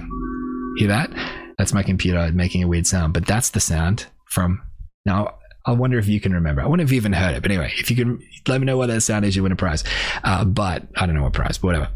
Hear 0.76 0.88
that? 0.88 1.10
That's 1.58 1.74
my 1.74 1.82
computer 1.82 2.30
making 2.32 2.62
a 2.62 2.68
weird 2.68 2.86
sound, 2.86 3.14
but 3.14 3.26
that's 3.26 3.50
the 3.50 3.60
sound 3.60 4.06
from 4.26 4.62
now 5.04 5.37
I 5.68 5.72
wonder 5.72 5.98
if 5.98 6.08
you 6.08 6.18
can 6.18 6.32
remember. 6.32 6.62
I 6.62 6.66
wonder 6.66 6.82
if 6.82 6.90
you 6.90 6.96
even 6.96 7.12
heard 7.12 7.36
it. 7.36 7.42
But 7.42 7.50
anyway, 7.50 7.70
if 7.76 7.90
you 7.90 7.96
can 7.96 8.22
let 8.46 8.58
me 8.58 8.64
know 8.64 8.78
what 8.78 8.86
that 8.86 9.02
sound 9.02 9.26
is, 9.26 9.36
you 9.36 9.42
win 9.42 9.52
a 9.52 9.56
prize. 9.56 9.84
Uh, 10.24 10.42
but 10.42 10.84
I 10.96 11.04
don't 11.04 11.14
know 11.14 11.24
what 11.24 11.34
prize, 11.34 11.58
but 11.58 11.66
whatever. 11.66 11.88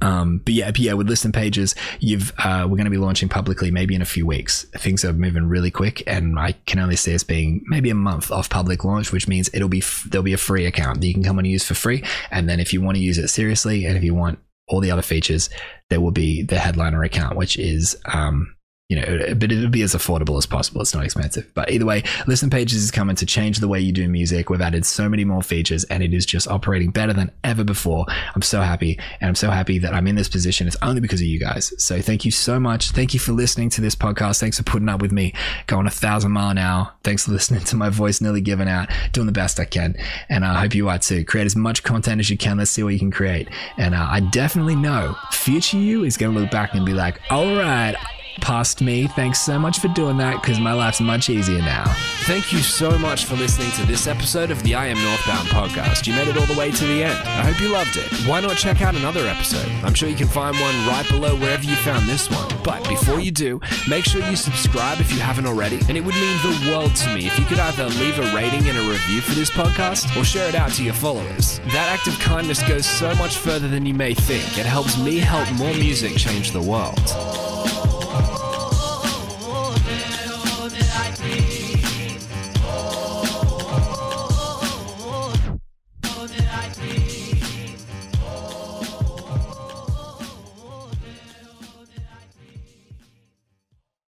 Um, 0.00 0.38
but 0.38 0.54
yeah, 0.54 0.72
but 0.72 0.80
yeah, 0.80 0.94
with 0.94 1.08
listen 1.08 1.30
pages, 1.30 1.76
you've 2.00 2.32
uh, 2.36 2.66
we're 2.68 2.76
going 2.76 2.86
to 2.86 2.90
be 2.90 2.96
launching 2.96 3.28
publicly 3.28 3.70
maybe 3.70 3.94
in 3.94 4.02
a 4.02 4.04
few 4.04 4.26
weeks. 4.26 4.64
Things 4.76 5.04
are 5.04 5.12
moving 5.12 5.46
really 5.46 5.70
quick, 5.70 6.02
and 6.08 6.36
I 6.36 6.52
can 6.66 6.80
only 6.80 6.96
see 6.96 7.14
us 7.14 7.22
being 7.22 7.62
maybe 7.68 7.90
a 7.90 7.94
month 7.94 8.32
off 8.32 8.50
public 8.50 8.84
launch, 8.84 9.12
which 9.12 9.28
means 9.28 9.48
it'll 9.54 9.68
be 9.68 9.78
f- 9.78 10.04
there'll 10.10 10.24
be 10.24 10.32
a 10.32 10.38
free 10.38 10.66
account 10.66 11.00
that 11.00 11.06
you 11.06 11.14
can 11.14 11.22
come 11.22 11.38
and 11.38 11.46
use 11.46 11.64
for 11.64 11.74
free. 11.74 12.02
And 12.32 12.48
then 12.48 12.58
if 12.58 12.72
you 12.72 12.82
want 12.82 12.96
to 12.96 13.02
use 13.02 13.18
it 13.18 13.28
seriously, 13.28 13.84
and 13.84 13.96
if 13.96 14.02
you 14.02 14.16
want 14.16 14.40
all 14.66 14.80
the 14.80 14.90
other 14.90 15.00
features, 15.02 15.48
there 15.90 16.00
will 16.00 16.10
be 16.10 16.42
the 16.42 16.58
headliner 16.58 17.04
account, 17.04 17.36
which 17.36 17.56
is 17.56 17.96
um, 18.12 18.56
you 18.94 19.00
know, 19.00 19.34
but 19.34 19.50
it'll 19.50 19.68
be 19.68 19.82
as 19.82 19.94
affordable 19.94 20.38
as 20.38 20.46
possible. 20.46 20.80
It's 20.80 20.94
not 20.94 21.04
expensive. 21.04 21.50
But 21.54 21.70
either 21.70 21.84
way, 21.84 22.04
Listen 22.26 22.50
Pages 22.50 22.82
is 22.82 22.90
coming 22.90 23.16
to 23.16 23.26
change 23.26 23.58
the 23.58 23.68
way 23.68 23.80
you 23.80 23.92
do 23.92 24.08
music. 24.08 24.50
We've 24.50 24.60
added 24.60 24.86
so 24.86 25.08
many 25.08 25.24
more 25.24 25.42
features 25.42 25.84
and 25.84 26.02
it 26.02 26.14
is 26.14 26.24
just 26.24 26.46
operating 26.48 26.90
better 26.90 27.12
than 27.12 27.30
ever 27.42 27.64
before. 27.64 28.06
I'm 28.34 28.42
so 28.42 28.60
happy. 28.60 28.98
And 29.20 29.28
I'm 29.28 29.34
so 29.34 29.50
happy 29.50 29.78
that 29.78 29.94
I'm 29.94 30.06
in 30.06 30.14
this 30.14 30.28
position. 30.28 30.66
It's 30.66 30.76
only 30.82 31.00
because 31.00 31.20
of 31.20 31.26
you 31.26 31.40
guys. 31.40 31.72
So 31.82 32.00
thank 32.00 32.24
you 32.24 32.30
so 32.30 32.60
much. 32.60 32.90
Thank 32.90 33.14
you 33.14 33.20
for 33.20 33.32
listening 33.32 33.70
to 33.70 33.80
this 33.80 33.96
podcast. 33.96 34.40
Thanks 34.40 34.58
for 34.58 34.64
putting 34.64 34.88
up 34.88 35.02
with 35.02 35.12
me 35.12 35.34
going 35.66 35.86
a 35.86 35.90
thousand 35.90 36.32
mile 36.32 36.50
an 36.50 36.58
hour. 36.58 36.92
Thanks 37.02 37.24
for 37.24 37.32
listening 37.32 37.64
to 37.64 37.76
my 37.76 37.88
voice 37.88 38.20
nearly 38.20 38.40
giving 38.40 38.68
out, 38.68 38.88
doing 39.12 39.26
the 39.26 39.32
best 39.32 39.58
I 39.58 39.64
can. 39.64 39.96
And 40.28 40.44
I 40.44 40.60
hope 40.60 40.74
you 40.74 40.88
are 40.88 40.98
too. 40.98 41.24
Create 41.24 41.46
as 41.46 41.56
much 41.56 41.82
content 41.82 42.20
as 42.20 42.30
you 42.30 42.36
can. 42.36 42.58
Let's 42.58 42.70
see 42.70 42.82
what 42.82 42.92
you 42.92 42.98
can 42.98 43.10
create. 43.10 43.48
And 43.76 43.94
uh, 43.94 44.06
I 44.08 44.20
definitely 44.20 44.76
know 44.76 45.16
future 45.32 45.78
you 45.78 46.04
is 46.04 46.16
going 46.16 46.32
to 46.32 46.40
look 46.40 46.50
back 46.50 46.74
and 46.74 46.86
be 46.86 46.92
like, 46.92 47.20
all 47.30 47.56
right, 47.56 47.96
past 48.40 48.80
me. 48.80 49.06
Thanks 49.08 49.40
so 49.40 49.58
much 49.58 49.78
for 49.78 49.88
doing 49.88 50.16
that 50.18 50.40
because 50.40 50.60
my 50.60 50.72
life's 50.72 51.00
much 51.00 51.30
easier 51.30 51.58
now. 51.58 51.84
Thank 52.24 52.52
you 52.52 52.58
so 52.58 52.98
much 52.98 53.24
for 53.24 53.36
listening 53.36 53.70
to 53.72 53.86
this 53.86 54.06
episode 54.06 54.50
of 54.50 54.62
the 54.62 54.74
I 54.74 54.86
Am 54.86 54.96
Northbound 55.02 55.48
podcast. 55.48 56.06
You 56.06 56.14
made 56.14 56.28
it 56.28 56.36
all 56.36 56.46
the 56.46 56.58
way 56.58 56.70
to 56.70 56.84
the 56.86 57.04
end. 57.04 57.18
I 57.28 57.50
hope 57.50 57.60
you 57.60 57.68
loved 57.68 57.96
it. 57.96 58.10
Why 58.26 58.40
not 58.40 58.56
check 58.56 58.82
out 58.82 58.94
another 58.94 59.26
episode? 59.26 59.70
I'm 59.84 59.94
sure 59.94 60.08
you 60.08 60.16
can 60.16 60.28
find 60.28 60.56
one 60.56 60.74
right 60.86 61.06
below 61.08 61.36
wherever 61.36 61.64
you 61.64 61.76
found 61.76 62.08
this 62.08 62.30
one. 62.30 62.48
But 62.62 62.88
before 62.88 63.20
you 63.20 63.30
do, 63.30 63.60
make 63.88 64.04
sure 64.04 64.22
you 64.28 64.36
subscribe 64.36 65.00
if 65.00 65.12
you 65.12 65.20
haven't 65.20 65.46
already. 65.46 65.78
And 65.88 65.96
it 65.96 66.04
would 66.04 66.14
mean 66.14 66.38
the 66.42 66.70
world 66.70 66.94
to 66.96 67.14
me 67.14 67.26
if 67.26 67.38
you 67.38 67.44
could 67.44 67.58
either 67.58 67.86
leave 67.86 68.18
a 68.18 68.34
rating 68.34 68.66
and 68.68 68.78
a 68.78 68.90
review 68.90 69.20
for 69.20 69.34
this 69.34 69.50
podcast 69.50 70.16
or 70.18 70.24
share 70.24 70.48
it 70.48 70.54
out 70.54 70.72
to 70.72 70.84
your 70.84 70.94
followers. 70.94 71.58
That 71.72 71.90
act 71.92 72.06
of 72.06 72.18
kindness 72.20 72.62
goes 72.66 72.86
so 72.86 73.14
much 73.16 73.36
further 73.36 73.68
than 73.68 73.86
you 73.86 73.94
may 73.94 74.14
think. 74.14 74.58
It 74.58 74.66
helps 74.66 74.98
me 74.98 75.18
help 75.18 75.50
more 75.52 75.74
music 75.74 76.16
change 76.16 76.52
the 76.52 76.62
world. 76.62 76.98